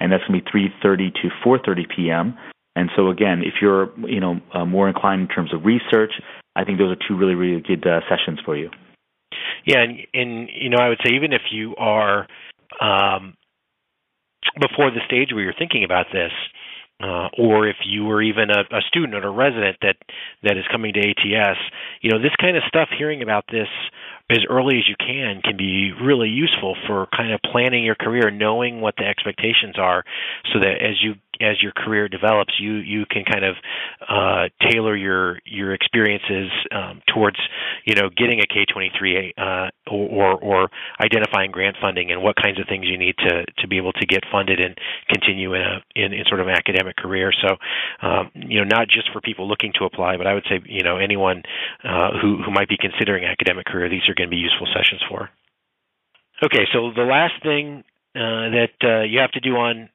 and 0.00 0.12
that's 0.12 0.24
going 0.28 0.40
to 0.40 0.44
be 0.44 0.68
3:30 0.84 1.14
to 1.22 1.28
4:30 1.44 1.84
p.m. 1.94 2.38
And 2.74 2.90
so 2.94 3.08
again, 3.08 3.42
if 3.42 3.54
you're 3.62 3.90
you 4.06 4.20
know 4.20 4.40
uh, 4.52 4.64
more 4.64 4.88
inclined 4.88 5.22
in 5.22 5.28
terms 5.28 5.54
of 5.54 5.64
research, 5.64 6.12
I 6.54 6.64
think 6.64 6.78
those 6.78 6.92
are 6.92 7.08
two 7.08 7.16
really 7.16 7.34
really 7.34 7.62
good 7.62 7.86
uh, 7.86 8.00
sessions 8.08 8.38
for 8.44 8.56
you. 8.56 8.70
Yeah, 9.64 9.82
and, 9.82 9.98
and 10.12 10.48
you 10.54 10.68
know 10.68 10.78
I 10.78 10.88
would 10.88 11.00
say 11.04 11.14
even 11.14 11.32
if 11.32 11.42
you 11.50 11.74
are 11.76 12.26
um, 12.80 13.34
before 14.60 14.90
the 14.90 15.00
stage 15.06 15.32
where 15.32 15.42
you're 15.42 15.54
thinking 15.58 15.84
about 15.84 16.06
this, 16.12 16.32
uh, 17.02 17.28
or 17.38 17.68
if 17.68 17.76
you 17.84 18.04
were 18.04 18.22
even 18.22 18.50
a, 18.50 18.60
a 18.74 18.80
student 18.86 19.14
or 19.14 19.28
a 19.28 19.30
resident 19.30 19.76
that 19.82 19.96
that 20.42 20.56
is 20.56 20.64
coming 20.70 20.94
to 20.94 21.00
ATS, 21.00 21.58
you 22.00 22.10
know 22.10 22.18
this 22.18 22.34
kind 22.40 22.56
of 22.56 22.62
stuff. 22.68 22.88
Hearing 22.96 23.22
about 23.22 23.44
this 23.50 23.68
as 24.28 24.38
early 24.50 24.78
as 24.78 24.88
you 24.88 24.96
can 24.98 25.40
can 25.42 25.56
be 25.56 25.92
really 26.02 26.28
useful 26.28 26.76
for 26.86 27.06
kind 27.16 27.32
of 27.32 27.40
planning 27.52 27.84
your 27.84 27.94
career, 27.94 28.30
knowing 28.30 28.80
what 28.80 28.94
the 28.96 29.04
expectations 29.04 29.76
are, 29.78 30.04
so 30.52 30.58
that 30.58 30.82
as 30.82 30.96
you 31.02 31.14
as 31.40 31.62
your 31.62 31.72
career 31.72 32.08
develops, 32.08 32.54
you 32.58 32.74
you 32.74 33.04
can 33.06 33.24
kind 33.24 33.44
of 33.44 33.56
uh, 34.08 34.48
tailor 34.70 34.96
your 34.96 35.38
your 35.44 35.74
experiences 35.74 36.50
um, 36.72 37.02
towards 37.12 37.36
you 37.84 37.94
know 37.94 38.08
getting 38.16 38.40
a 38.40 38.46
K 38.46 38.64
twenty 38.64 38.90
three 38.98 39.34
uh, 39.36 39.68
or 39.90 40.34
or 40.34 40.68
identifying 41.00 41.50
grant 41.50 41.76
funding 41.80 42.10
and 42.10 42.22
what 42.22 42.36
kinds 42.36 42.58
of 42.58 42.66
things 42.68 42.86
you 42.86 42.98
need 42.98 43.14
to 43.18 43.44
to 43.58 43.68
be 43.68 43.76
able 43.76 43.92
to 43.92 44.06
get 44.06 44.22
funded 44.30 44.60
and 44.60 44.76
continue 45.08 45.54
in 45.54 45.60
a 45.60 45.78
in, 45.94 46.12
in 46.12 46.24
sort 46.28 46.40
of 46.40 46.48
an 46.48 46.54
academic 46.54 46.96
career. 46.96 47.32
So 47.42 47.56
um, 48.06 48.30
you 48.34 48.58
know 48.58 48.66
not 48.66 48.88
just 48.88 49.10
for 49.12 49.20
people 49.20 49.48
looking 49.48 49.72
to 49.78 49.84
apply, 49.84 50.16
but 50.16 50.26
I 50.26 50.34
would 50.34 50.44
say 50.48 50.60
you 50.66 50.82
know 50.82 50.96
anyone 50.96 51.42
uh, 51.84 52.10
who 52.20 52.42
who 52.42 52.50
might 52.50 52.68
be 52.68 52.76
considering 52.80 53.24
academic 53.24 53.66
career, 53.66 53.88
these 53.88 54.08
are 54.08 54.14
going 54.16 54.28
to 54.28 54.34
be 54.34 54.40
useful 54.40 54.66
sessions 54.74 55.02
for. 55.08 55.30
Okay, 56.44 56.64
so 56.72 56.92
the 56.94 57.04
last 57.04 57.34
thing 57.42 57.84
uh, 58.14 58.50
that 58.52 58.76
uh, 58.84 59.02
you 59.02 59.20
have 59.20 59.32
to 59.32 59.40
do 59.40 59.56
on 59.56 59.88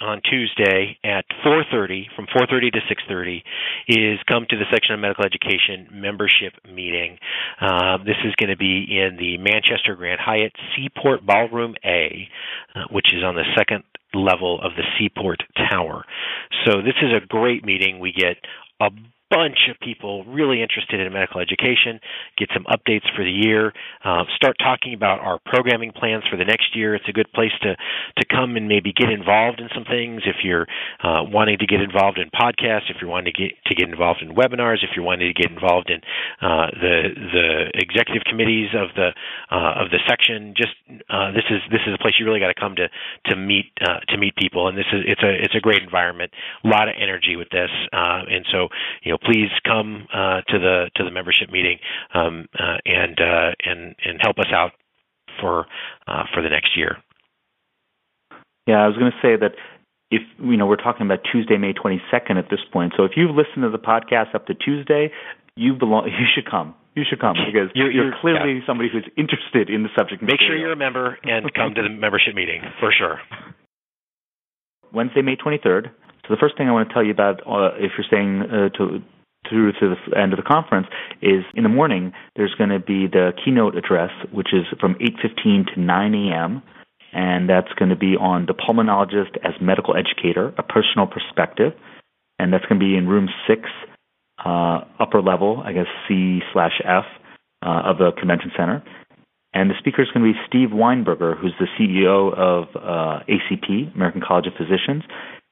on 0.00 0.20
Tuesday 0.28 0.98
at 1.04 1.24
4:30 1.44 2.06
from 2.16 2.26
4:30 2.26 2.72
to 2.72 2.80
6:30 2.80 3.42
is 3.88 4.18
come 4.26 4.46
to 4.48 4.56
the 4.56 4.64
section 4.72 4.94
of 4.94 5.00
medical 5.00 5.24
education 5.24 5.88
membership 5.92 6.52
meeting. 6.68 7.18
Uh, 7.60 7.98
this 7.98 8.16
is 8.24 8.34
going 8.36 8.50
to 8.50 8.56
be 8.56 8.86
in 8.90 9.16
the 9.18 9.38
Manchester 9.38 9.94
Grand 9.94 10.20
Hyatt 10.20 10.52
Seaport 10.74 11.24
Ballroom 11.24 11.74
A, 11.84 12.28
uh, 12.74 12.84
which 12.90 13.14
is 13.14 13.22
on 13.22 13.34
the 13.34 13.44
second 13.56 13.84
level 14.12 14.60
of 14.62 14.72
the 14.76 14.84
Seaport 14.98 15.42
Tower. 15.70 16.04
So 16.64 16.82
this 16.82 16.96
is 17.02 17.10
a 17.12 17.24
great 17.26 17.64
meeting. 17.64 17.98
We 17.98 18.12
get 18.12 18.36
a 18.80 18.90
bunch 19.34 19.66
of 19.70 19.78
people 19.80 20.24
really 20.24 20.62
interested 20.62 21.00
in 21.00 21.12
medical 21.12 21.40
education, 21.40 21.98
get 22.38 22.48
some 22.54 22.64
updates 22.70 23.04
for 23.16 23.24
the 23.24 23.30
year, 23.30 23.72
uh, 24.04 24.22
start 24.36 24.56
talking 24.58 24.94
about 24.94 25.18
our 25.20 25.40
programming 25.44 25.90
plans 25.90 26.22
for 26.30 26.36
the 26.36 26.44
next 26.44 26.76
year. 26.76 26.94
It's 26.94 27.08
a 27.08 27.12
good 27.12 27.30
place 27.32 27.52
to, 27.62 27.74
to 27.74 28.24
come 28.30 28.56
and 28.56 28.68
maybe 28.68 28.92
get 28.92 29.10
involved 29.10 29.60
in 29.60 29.68
some 29.74 29.84
things 29.84 30.22
if 30.26 30.44
you're 30.44 30.66
uh, 31.02 31.26
wanting 31.26 31.58
to 31.58 31.66
get 31.66 31.80
involved 31.80 32.18
in 32.18 32.30
podcasts, 32.30 32.90
if 32.90 32.96
you're 33.00 33.10
wanting 33.10 33.32
to 33.34 33.38
get, 33.42 33.52
to 33.66 33.74
get 33.74 33.88
involved 33.88 34.22
in 34.22 34.34
webinars, 34.34 34.84
if 34.86 34.90
you're 34.94 35.04
wanting 35.04 35.32
to 35.32 35.34
get 35.34 35.50
involved 35.50 35.90
in 35.90 36.00
uh, 36.40 36.70
the 36.78 36.96
the 37.32 37.48
executive 37.74 38.22
committees 38.24 38.70
of 38.74 38.94
the 38.94 39.10
uh, 39.50 39.82
of 39.82 39.90
the 39.90 39.98
section. 40.08 40.54
Just 40.56 40.74
uh, 41.10 41.32
this 41.32 41.44
is 41.50 41.60
this 41.70 41.80
is 41.86 41.94
a 41.94 41.98
place 41.98 42.14
you 42.18 42.26
really 42.26 42.40
got 42.40 42.52
to 42.52 42.58
come 42.58 42.76
to 42.76 42.88
to 43.30 43.36
meet 43.36 43.72
uh, 43.80 44.00
to 44.08 44.18
meet 44.18 44.36
people, 44.36 44.68
and 44.68 44.76
this 44.76 44.86
is 44.92 45.02
it's 45.06 45.22
a 45.22 45.32
it's 45.32 45.54
a 45.54 45.60
great 45.60 45.82
environment, 45.82 46.30
a 46.64 46.68
lot 46.68 46.88
of 46.88 46.94
energy 47.00 47.36
with 47.36 47.48
this, 47.50 47.70
and 47.92 48.44
so 48.52 48.68
you 49.02 49.10
know 49.10 49.18
please 49.24 49.50
come 49.66 50.06
uh, 50.12 50.40
to 50.48 50.58
the 50.58 50.90
to 50.96 51.04
the 51.04 51.10
membership 51.10 51.50
meeting 51.50 51.78
um, 52.14 52.46
uh, 52.58 52.78
and 52.84 53.18
uh, 53.20 53.50
and 53.64 53.94
and 54.04 54.20
help 54.20 54.38
us 54.38 54.52
out 54.52 54.72
for 55.40 55.66
uh, 56.06 56.24
for 56.32 56.42
the 56.42 56.48
next 56.48 56.76
year. 56.76 56.96
Yeah, 58.66 58.84
I 58.84 58.86
was 58.86 58.96
going 58.96 59.12
to 59.12 59.18
say 59.20 59.36
that 59.36 59.52
if 60.10 60.22
you 60.38 60.56
know 60.56 60.66
we're 60.66 60.76
talking 60.76 61.06
about 61.06 61.20
Tuesday, 61.30 61.58
May 61.58 61.72
22nd 61.72 62.38
at 62.38 62.48
this 62.50 62.60
point. 62.72 62.94
So 62.96 63.04
if 63.04 63.12
you've 63.16 63.34
listened 63.34 63.62
to 63.62 63.70
the 63.70 63.78
podcast 63.78 64.34
up 64.34 64.46
to 64.46 64.54
Tuesday, 64.54 65.10
you 65.56 65.74
belong. 65.74 66.08
You 66.10 66.26
should 66.34 66.50
come. 66.50 66.74
You 66.94 67.02
should 67.08 67.20
come 67.20 67.34
because 67.34 67.70
you're, 67.74 67.90
you're, 67.90 68.06
you're 68.06 68.14
clearly 68.20 68.60
yeah. 68.60 68.66
somebody 68.68 68.88
who's 68.88 69.04
interested 69.16 69.68
in 69.68 69.82
the 69.82 69.88
subject. 69.98 70.22
Make 70.22 70.38
material. 70.38 70.48
sure 70.48 70.56
you're 70.58 70.72
a 70.72 70.76
member 70.76 71.18
and 71.24 71.52
come 71.52 71.74
to 71.74 71.82
the 71.82 71.88
membership 71.88 72.36
meeting 72.36 72.62
for 72.78 72.92
sure. 72.96 73.18
Wednesday, 74.92 75.22
May 75.22 75.34
23rd. 75.34 75.90
So 76.26 76.32
the 76.34 76.40
first 76.40 76.56
thing 76.56 76.68
I 76.68 76.72
want 76.72 76.88
to 76.88 76.94
tell 76.94 77.04
you 77.04 77.12
about, 77.12 77.40
uh, 77.46 77.76
if 77.76 77.92
you're 77.96 78.06
staying 78.06 78.42
uh, 78.42 78.68
to 78.78 79.02
through 79.48 79.72
to 79.72 79.94
the 79.94 80.18
end 80.18 80.32
of 80.32 80.38
the 80.38 80.42
conference 80.42 80.86
is 81.20 81.44
in 81.54 81.64
the 81.64 81.68
morning 81.68 82.14
there's 82.34 82.54
going 82.56 82.70
to 82.70 82.78
be 82.78 83.06
the 83.06 83.32
keynote 83.44 83.76
address 83.76 84.10
which 84.32 84.48
is 84.54 84.64
from 84.80 84.94
8:15 84.94 85.74
to 85.74 85.80
9 85.80 86.14
a.m. 86.14 86.62
and 87.12 87.46
that's 87.48 87.72
going 87.78 87.90
to 87.90 87.96
be 87.96 88.16
on 88.16 88.46
the 88.46 88.54
pulmonologist 88.54 89.36
as 89.44 89.52
medical 89.60 89.94
educator 89.94 90.54
a 90.56 90.62
personal 90.62 91.06
perspective. 91.06 91.72
And 92.38 92.52
that's 92.52 92.64
going 92.64 92.80
to 92.80 92.84
be 92.84 92.96
in 92.96 93.06
room 93.06 93.28
6 93.46 93.60
uh, 94.44 94.80
upper 94.98 95.20
level 95.20 95.62
I 95.64 95.72
guess 95.72 95.86
C 96.08 96.40
slash 96.54 96.80
F 96.82 97.04
uh, 97.60 97.82
of 97.84 97.98
the 97.98 98.12
convention 98.18 98.50
center. 98.56 98.82
And 99.52 99.70
the 99.70 99.74
speaker 99.78 100.02
is 100.02 100.08
going 100.12 100.26
to 100.26 100.32
be 100.32 100.38
Steve 100.48 100.70
Weinberger, 100.70 101.38
who's 101.38 101.54
the 101.60 101.68
CEO 101.78 102.34
of 102.34 102.64
uh, 102.74 103.22
ACP, 103.28 103.94
American 103.94 104.20
College 104.20 104.48
of 104.48 104.54
Physicians, 104.54 105.04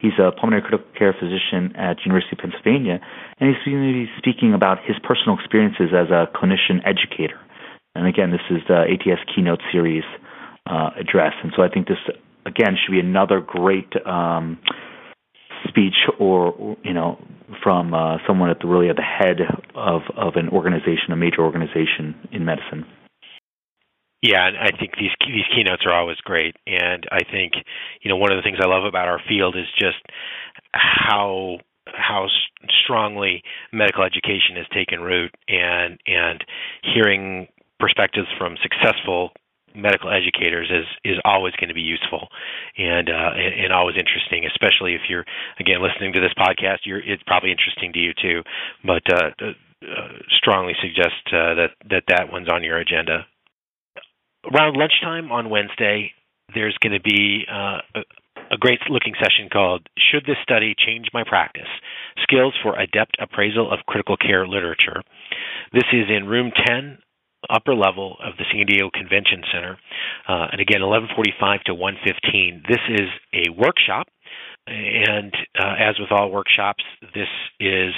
He's 0.03 0.19
a 0.19 0.33
pulmonary 0.33 0.63
critical 0.63 0.85
care 0.99 1.15
physician 1.15 1.77
at 1.79 2.03
University 2.05 2.35
of 2.35 2.43
Pennsylvania, 2.43 2.99
and 3.39 3.55
he's 3.55 3.63
going 3.65 3.87
to 3.87 3.95
be 3.95 4.11
speaking 4.19 4.53
about 4.53 4.83
his 4.83 4.99
personal 4.99 5.39
experiences 5.39 5.95
as 5.95 6.11
a 6.11 6.27
clinician 6.35 6.83
educator. 6.85 7.39
And 7.95 8.09
again, 8.09 8.33
this 8.33 8.43
is 8.51 8.67
the 8.67 8.83
ATS 8.83 9.23
keynote 9.33 9.61
series 9.71 10.03
uh, 10.67 10.91
address, 10.99 11.35
and 11.45 11.53
so 11.55 11.63
I 11.63 11.69
think 11.69 11.87
this 11.87 12.03
again 12.45 12.75
should 12.75 12.91
be 12.91 12.99
another 12.99 13.41
great 13.41 13.95
um, 14.05 14.59
speech, 15.69 15.95
or 16.19 16.77
you 16.83 16.93
know, 16.93 17.23
from 17.63 17.95
uh, 17.95 18.19
someone 18.27 18.51
at 18.51 18.59
the 18.59 18.67
really 18.67 18.89
at 18.91 18.97
the 18.97 19.03
head 19.03 19.39
of 19.77 20.03
of 20.17 20.35
an 20.35 20.49
organization, 20.49 21.13
a 21.13 21.17
major 21.17 21.43
organization 21.43 22.17
in 22.33 22.45
medicine. 22.45 22.85
Yeah, 24.23 24.47
and 24.47 24.57
I 24.57 24.71
think 24.79 24.93
these 24.97 25.11
these 25.27 25.45
keynotes 25.55 25.83
are 25.85 25.93
always 25.93 26.17
great, 26.19 26.55
and 26.67 27.05
I 27.11 27.25
think 27.25 27.55
you 28.03 28.09
know 28.09 28.17
one 28.17 28.31
of 28.31 28.37
the 28.37 28.43
things 28.43 28.59
I 28.63 28.69
love 28.69 28.85
about 28.85 29.09
our 29.09 29.21
field 29.29 29.57
is 29.57 29.67
just 29.79 29.99
how 30.73 31.59
how 31.87 32.29
strongly 32.85 33.43
medical 33.73 34.05
education 34.05 34.55
has 34.57 34.67
taken 34.73 35.01
root, 35.01 35.35
and 35.49 35.99
and 36.07 36.45
hearing 36.95 37.49
perspectives 37.81 38.29
from 38.39 38.55
successful 38.63 39.33
medical 39.75 40.11
educators 40.13 40.71
is 40.71 40.87
is 41.05 41.19
always 41.25 41.55
going 41.57 41.69
to 41.69 41.75
be 41.75 41.83
useful 41.83 42.29
and 42.79 43.11
uh, 43.11 43.33
and, 43.35 43.65
and 43.65 43.73
always 43.73 43.97
interesting, 43.99 44.47
especially 44.47 44.95
if 44.95 45.03
you're 45.09 45.25
again 45.59 45.83
listening 45.83 46.13
to 46.13 46.21
this 46.21 46.35
podcast. 46.39 46.87
You're 46.87 47.01
it's 47.03 47.25
probably 47.27 47.51
interesting 47.51 47.93
to 47.95 47.99
you 47.99 48.13
too, 48.15 48.43
but 48.85 49.03
uh, 49.13 49.31
uh, 49.43 50.09
strongly 50.39 50.75
suggest 50.81 51.27
uh, 51.35 51.59
that 51.59 51.71
that 51.91 52.05
that 52.07 52.31
one's 52.31 52.49
on 52.49 52.63
your 52.63 52.79
agenda 52.79 53.27
around 54.51 54.77
lunchtime 54.77 55.31
on 55.31 55.51
Wednesday, 55.51 56.13
there's 56.55 56.77
going 56.83 56.93
to 56.93 57.01
be 57.01 57.45
uh, 57.51 57.79
a, 58.51 58.57
great 58.59 58.81
looking 58.91 59.15
session 59.15 59.49
called 59.51 59.89
Should 59.97 60.25
This 60.27 60.37
Study 60.43 60.75
Change 60.77 61.09
My 61.15 61.25
Practice? 61.25 61.69
Skills 62.23 62.55
for 62.63 62.79
Adept 62.79 63.17
Appraisal 63.21 63.73
of 63.73 63.81
Critical 63.87 64.17
Care 64.17 64.47
Literature. 64.47 65.03
This 65.73 65.85
is 65.93 66.07
in 66.15 66.27
room 66.27 66.53
10, 66.67 66.99
upper 67.49 67.75
level 67.75 68.17
of 68.23 68.37
the 68.37 68.45
San 68.53 68.67
Diego 68.67 68.91
Convention 68.93 69.43
Center. 69.53 69.79
Uh, 70.29 70.49
and 70.53 70.61
again, 70.61 70.83
1145 70.83 71.65
to 71.65 71.75
115. 71.75 72.63
This 72.69 72.83
is 72.89 73.09
a 73.33 73.51
workshop. 73.51 74.09
And 74.67 75.35
uh, 75.59 75.75
as 75.79 75.99
with 75.99 76.13
all 76.13 76.31
workshops, 76.31 76.85
this 77.15 77.29
is 77.59 77.93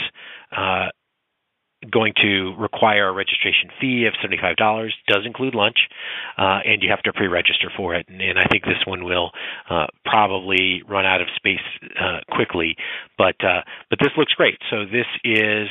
uh, 0.57 0.89
going 1.91 2.13
to 2.23 2.55
require 2.59 3.09
a 3.09 3.13
registration 3.13 3.71
fee 3.81 4.07
of 4.07 4.15
$75 4.25 4.91
does 5.09 5.25
include 5.25 5.55
lunch 5.55 5.77
uh, 6.39 6.61
and 6.65 6.83
you 6.83 6.91
have 6.91 7.03
to 7.03 7.13
pre-register 7.13 7.71
for 7.77 7.95
it. 7.95 8.07
And, 8.09 8.21
and 8.21 8.39
i 8.39 8.45
think 8.51 8.65
this 8.65 8.85
one 8.87 9.05
will 9.05 9.31
uh, 9.71 9.87
probably 10.05 10.83
run 10.89 11.07
out 11.07 11.21
of 11.21 11.29
space 11.37 11.65
uh, 12.01 12.21
quickly. 12.31 12.77
But 13.17 13.37
uh, 13.45 13.63
but 13.91 13.99
this 14.01 14.11
looks 14.17 14.33
great. 14.33 14.59
So 14.71 14.85
this 14.85 15.07
is 15.25 15.69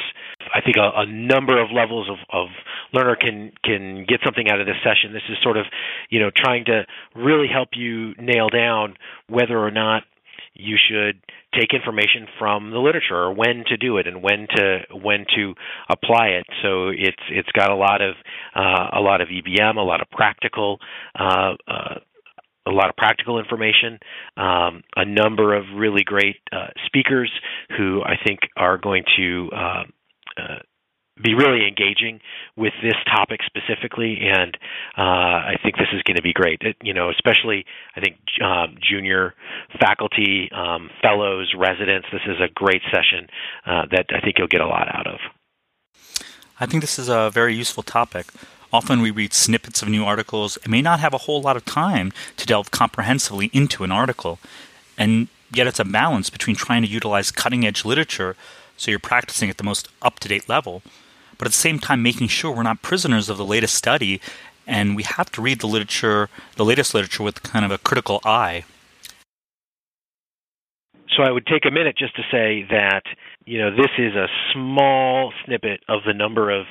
i 0.54 0.62
think 0.62 0.78
a, 0.78 0.92
a 1.02 1.06
number 1.06 1.62
of 1.62 1.72
levels 1.72 2.10
of, 2.10 2.18
of 2.32 2.48
learner 2.94 3.16
can 3.16 3.52
can 3.64 4.06
get 4.08 4.20
something 4.24 4.50
out 4.50 4.60
of 4.60 4.66
this 4.66 4.78
session. 4.84 5.14
This 5.14 5.24
is 5.30 5.38
sort 5.42 5.58
of 5.58 5.66
you 6.10 6.20
know 6.20 6.32
trying 6.36 6.66
to 6.66 6.86
really 7.16 7.48
help 7.48 7.70
you 7.74 8.14
nail 8.16 8.50
down 8.50 8.96
whether 9.28 9.58
or 9.58 9.72
not 9.72 10.04
you 10.54 10.78
should 10.78 11.22
take 11.58 11.74
information 11.74 12.28
from 12.38 12.72
the 12.72 12.80
literature 12.80 13.16
or 13.16 13.34
when 13.34 13.64
to 13.68 13.78
do 13.78 13.98
it 13.98 14.08
and 14.08 14.22
when 14.22 14.48
to 14.56 14.80
when 14.92 15.26
to 15.36 15.54
apply 15.90 16.28
it. 16.28 16.46
So 16.62 16.90
it's 16.90 17.24
it's 17.30 17.52
got 17.52 17.72
a 17.72 17.76
lot 17.76 18.02
of 18.02 18.16
uh, 18.56 18.98
a 18.98 19.02
lot 19.02 19.22
of 19.22 19.30
EBM, 19.30 19.78
a 19.78 19.82
lot 19.82 20.02
of 20.02 20.10
practical. 20.12 20.80
Uh, 21.18 21.54
uh, 21.68 21.96
a 22.66 22.72
lot 22.72 22.90
of 22.90 22.96
practical 22.96 23.40
information, 23.40 24.00
um, 24.38 24.84
a 24.96 25.04
number 25.04 25.54
of 25.54 25.66
really 25.76 26.04
great 26.06 26.38
uh, 26.54 26.68
speakers 26.86 27.30
who 27.78 28.02
I 28.02 28.14
think 28.26 28.40
are 28.56 28.78
going 28.78 29.04
to 29.18 29.50
uh, 29.54 29.84
uh, 30.38 30.60
be 31.22 31.36
really 31.36 31.68
engaging 31.68 32.20
with 32.56 32.74
this 32.82 32.96
topic 33.06 33.42
specifically, 33.46 34.18
and 34.22 34.58
uh, 34.98 35.02
I 35.52 35.56
think 35.62 35.76
this 35.78 35.90
is 35.94 36.02
going 36.04 36.16
to 36.16 36.24
be 36.24 36.34
great. 36.34 36.62
It, 36.62 36.76
you 36.82 36.94
know, 36.94 37.12
especially 37.12 37.66
I 37.96 38.02
think 38.02 38.18
um, 38.44 38.78
junior 38.82 39.36
faculty, 39.80 40.50
um, 40.56 40.90
fellows, 41.02 41.54
residents. 41.58 42.08
This 42.12 42.22
is 42.28 42.38
a 42.42 42.52
great 42.54 42.82
session 42.92 43.28
uh, 43.66 43.84
that 43.92 44.08
I 44.10 44.22
think 44.22 44.38
you'll 44.38 44.48
get 44.48 44.62
a 44.62 44.68
lot 44.68 44.88
out 44.94 45.06
of. 45.06 45.20
I 46.60 46.66
think 46.66 46.82
this 46.82 46.98
is 46.98 47.10
a 47.10 47.30
very 47.30 47.54
useful 47.54 47.84
topic. 47.84 48.28
Often 48.72 49.02
we 49.02 49.12
read 49.12 49.34
snippets 49.34 49.84
of 49.84 49.90
new 49.90 50.04
articles 50.04 50.58
and 50.58 50.72
may 50.72 50.82
not 50.82 51.00
have 51.00 51.14
a 51.14 51.20
whole 51.20 51.42
lot 51.42 51.56
of 51.56 51.64
time 51.64 52.12
to 52.38 52.46
delve 52.46 52.72
comprehensively 52.72 53.52
into 53.54 53.84
an 53.84 53.92
article, 53.92 54.40
and 54.98 55.28
yet 55.54 55.68
it's 55.68 55.80
a 55.80 55.86
balance 55.86 56.32
between 56.32 56.56
trying 56.56 56.82
to 56.82 56.88
utilize 56.88 57.30
cutting 57.30 57.68
edge 57.68 57.86
literature 57.86 58.36
so 58.78 58.90
you're 58.90 59.00
practicing 59.00 59.52
at 59.52 59.58
the 59.58 59.64
most 59.64 59.90
up 60.02 60.20
to 60.20 60.28
date 60.28 60.50
level 60.50 60.82
but 61.38 61.48
at 61.48 61.52
the 61.52 61.58
same 61.58 61.80
time 61.80 62.02
making 62.02 62.28
sure 62.28 62.52
we're 62.52 62.64
not 62.64 62.82
prisoners 62.82 63.30
of 63.30 63.38
the 63.38 63.46
latest 63.46 63.76
study 63.76 64.22
and 64.66 64.96
we 64.96 65.04
have 65.04 65.30
to 65.32 65.42
read 65.42 65.60
the 65.60 65.68
literature, 65.68 66.30
the 66.56 66.66
latest 66.66 66.94
literature 66.94 67.24
with 67.24 67.44
kind 67.44 67.66
of 67.66 67.72
a 67.72 67.78
critical 67.78 68.22
eye. 68.24 68.64
So 71.16 71.24
I 71.24 71.32
would 71.32 71.46
take 71.46 71.66
a 71.68 71.72
minute 71.72 71.96
just 71.98 72.16
to 72.16 72.24
say 72.32 72.66
that 72.72 73.04
you 73.46 73.60
know 73.60 73.70
this 73.70 73.92
is 73.98 74.16
a 74.16 74.28
small 74.54 75.32
snippet 75.46 75.82
of 75.88 76.02
the 76.08 76.14
number 76.14 76.50
of 76.50 76.66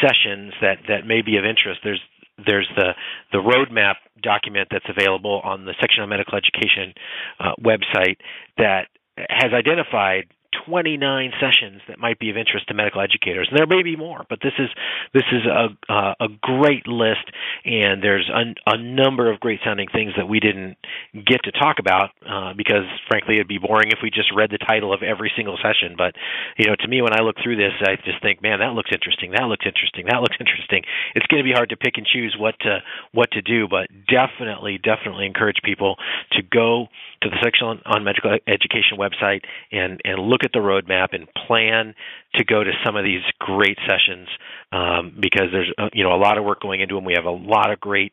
sessions 0.00 0.52
that 0.60 0.78
that 0.88 1.06
may 1.06 1.22
be 1.22 1.36
of 1.36 1.44
interest. 1.44 1.80
There's 1.84 2.00
there's 2.44 2.68
the 2.76 2.94
the 3.30 3.38
roadmap 3.38 3.94
document 4.20 4.68
that's 4.70 4.88
available 4.88 5.40
on 5.44 5.64
the 5.64 5.74
section 5.80 6.02
on 6.02 6.08
medical 6.08 6.34
education 6.36 6.92
uh, 7.38 7.52
website 7.60 8.16
that 8.56 8.88
has 9.28 9.52
identified 9.52 10.26
29 10.66 11.32
sessions 11.40 11.80
that 11.88 11.98
might 11.98 12.18
be 12.18 12.30
of 12.30 12.36
interest 12.36 12.68
to 12.68 12.74
medical 12.74 13.00
educators. 13.00 13.48
And 13.50 13.58
there 13.58 13.66
may 13.66 13.82
be 13.82 13.96
more, 13.96 14.24
but 14.28 14.38
this 14.42 14.52
is 14.58 14.68
this 15.12 15.24
is 15.32 15.44
a 15.44 15.68
uh, 15.92 16.14
a 16.20 16.28
great 16.40 16.86
list, 16.86 17.24
and 17.64 18.02
there's 18.02 18.28
a, 18.28 18.54
a, 18.66 18.78
number 18.78 19.30
of 19.30 19.40
great 19.40 19.60
sounding 19.64 19.88
things 19.88 20.12
that 20.16 20.28
we 20.28 20.40
didn't 20.40 20.76
get 21.14 21.42
to 21.44 21.52
talk 21.52 21.76
about 21.78 22.10
uh, 22.28 22.52
because, 22.56 22.84
frankly, 23.08 23.36
it'd 23.36 23.48
be 23.48 23.58
boring 23.58 23.90
if 23.90 23.98
we 24.02 24.10
just 24.10 24.32
read 24.34 24.50
the 24.50 24.58
title 24.58 24.92
of 24.92 25.02
every 25.02 25.32
single 25.36 25.56
session. 25.56 25.94
But 25.96 26.14
you 26.56 26.66
know, 26.66 26.76
to 26.76 26.88
me, 26.88 27.02
when 27.02 27.12
I 27.12 27.22
look 27.22 27.36
through 27.42 27.56
this, 27.56 27.72
I 27.80 27.96
just 28.04 28.22
think, 28.22 28.42
man, 28.42 28.60
that 28.60 28.72
looks 28.72 28.90
interesting. 28.92 29.32
That 29.32 29.48
looks 29.48 29.66
interesting. 29.66 30.06
That 30.06 30.20
looks 30.20 30.36
interesting. 30.40 30.82
It's 31.14 31.26
going 31.26 31.42
to 31.42 31.48
be 31.48 31.52
hard 31.52 31.70
to 31.70 31.76
pick 31.76 31.96
and 31.96 32.06
choose 32.06 32.36
what 32.38 32.54
to 32.60 32.78
what 33.12 33.30
to 33.32 33.42
do, 33.42 33.68
but 33.68 33.88
definitely, 34.08 34.78
definitely 34.78 35.26
encourage 35.26 35.60
people 35.64 35.96
to 36.32 36.42
go 36.42 36.88
to 37.22 37.30
the 37.30 37.36
section 37.42 37.66
on, 37.66 37.80
on 37.86 38.04
medical 38.04 38.30
education 38.46 38.98
website 38.98 39.40
and 39.72 40.00
and 40.04 40.20
look 40.20 40.44
at 40.44 40.50
the 40.52 40.58
roadmap 40.58 41.08
and 41.12 41.26
plan 41.46 41.94
to 42.34 42.44
go 42.44 42.62
to 42.62 42.70
some 42.84 42.96
of 42.96 43.04
these 43.04 43.22
great 43.38 43.78
sessions 43.86 44.28
um, 44.72 45.16
because 45.18 45.48
there's 45.52 45.72
uh, 45.78 45.88
you 45.92 46.04
know 46.04 46.14
a 46.14 46.20
lot 46.20 46.38
of 46.38 46.44
work 46.44 46.60
going 46.60 46.80
into 46.80 46.94
them. 46.94 47.04
We 47.04 47.14
have 47.16 47.24
a 47.24 47.30
lot 47.30 47.72
of 47.72 47.80
great 47.80 48.12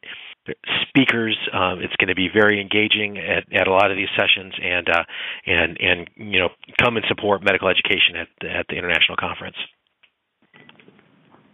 speakers. 0.87 1.37
Um, 1.53 1.79
it's 1.81 1.95
going 1.97 2.09
to 2.09 2.15
be 2.15 2.29
very 2.33 2.61
engaging 2.61 3.17
at, 3.17 3.51
at 3.53 3.67
a 3.67 3.71
lot 3.71 3.91
of 3.91 3.97
these 3.97 4.09
sessions, 4.17 4.53
and 4.61 4.89
uh, 4.89 5.03
and 5.45 5.77
and 5.79 6.09
you 6.15 6.39
know 6.39 6.49
come 6.81 6.97
and 6.97 7.05
support 7.07 7.43
medical 7.43 7.67
education 7.67 8.15
at 8.15 8.47
at 8.47 8.65
the 8.69 8.75
international 8.75 9.17
conference. 9.17 9.57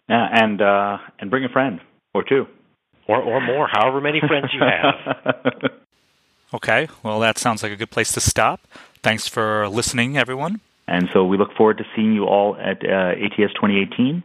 Yeah, 0.09 0.27
and 0.31 0.61
uh, 0.61 0.97
and 1.19 1.29
bring 1.29 1.45
a 1.45 1.49
friend 1.49 1.79
or 2.13 2.23
two, 2.23 2.45
or 3.07 3.21
or 3.21 3.41
more, 3.41 3.67
however 3.71 4.01
many 4.01 4.19
friends 4.19 4.47
you 4.53 4.61
have. 4.61 5.71
okay, 6.53 6.87
well 7.03 7.19
that 7.19 7.37
sounds 7.37 7.63
like 7.63 7.71
a 7.71 7.75
good 7.75 7.91
place 7.91 8.11
to 8.13 8.21
stop. 8.21 8.61
Thanks 9.03 9.27
for 9.27 9.67
listening, 9.67 10.17
everyone. 10.17 10.61
And 10.87 11.09
so 11.13 11.25
we 11.25 11.37
look 11.37 11.53
forward 11.55 11.77
to 11.77 11.85
seeing 11.95 12.13
you 12.13 12.25
all 12.25 12.55
at 12.57 12.83
uh, 12.85 13.15
ATS 13.15 13.53
2018 13.53 14.23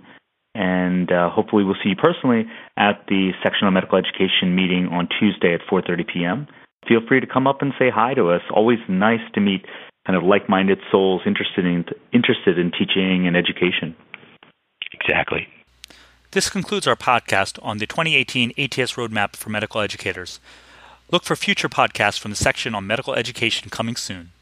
and 0.56 1.12
uh, 1.12 1.28
hopefully 1.28 1.64
we'll 1.64 1.76
see 1.82 1.90
you 1.90 1.96
personally 1.96 2.46
at 2.78 3.04
the 3.08 3.32
Section 3.42 3.66
on 3.66 3.74
Medical 3.74 3.98
Education 3.98 4.56
meeting 4.56 4.88
on 4.88 5.06
Tuesday 5.20 5.52
at 5.52 5.60
4:30 5.70 6.06
p.m. 6.12 6.46
Feel 6.88 7.00
free 7.06 7.20
to 7.20 7.26
come 7.26 7.46
up 7.46 7.60
and 7.60 7.72
say 7.78 7.90
hi 7.90 8.14
to 8.14 8.30
us. 8.30 8.40
Always 8.50 8.78
nice 8.88 9.20
to 9.34 9.40
meet 9.40 9.66
kind 10.06 10.16
of 10.16 10.22
like-minded 10.22 10.78
souls 10.90 11.22
interested 11.26 11.66
in 11.66 11.84
interested 12.12 12.58
in 12.58 12.70
teaching 12.70 13.26
and 13.26 13.36
education. 13.36 13.94
Exactly. 14.94 15.46
This 16.30 16.48
concludes 16.48 16.86
our 16.86 16.96
podcast 16.96 17.58
on 17.62 17.78
the 17.78 17.86
2018 17.86 18.52
ATS 18.56 18.94
Roadmap 18.94 19.36
for 19.36 19.50
Medical 19.50 19.80
Educators. 19.80 20.40
Look 21.08 21.22
for 21.22 21.36
future 21.36 21.68
podcasts 21.68 22.18
from 22.18 22.32
the 22.32 22.36
section 22.36 22.74
on 22.74 22.84
medical 22.84 23.14
education 23.14 23.70
coming 23.70 23.94
soon. 23.94 24.32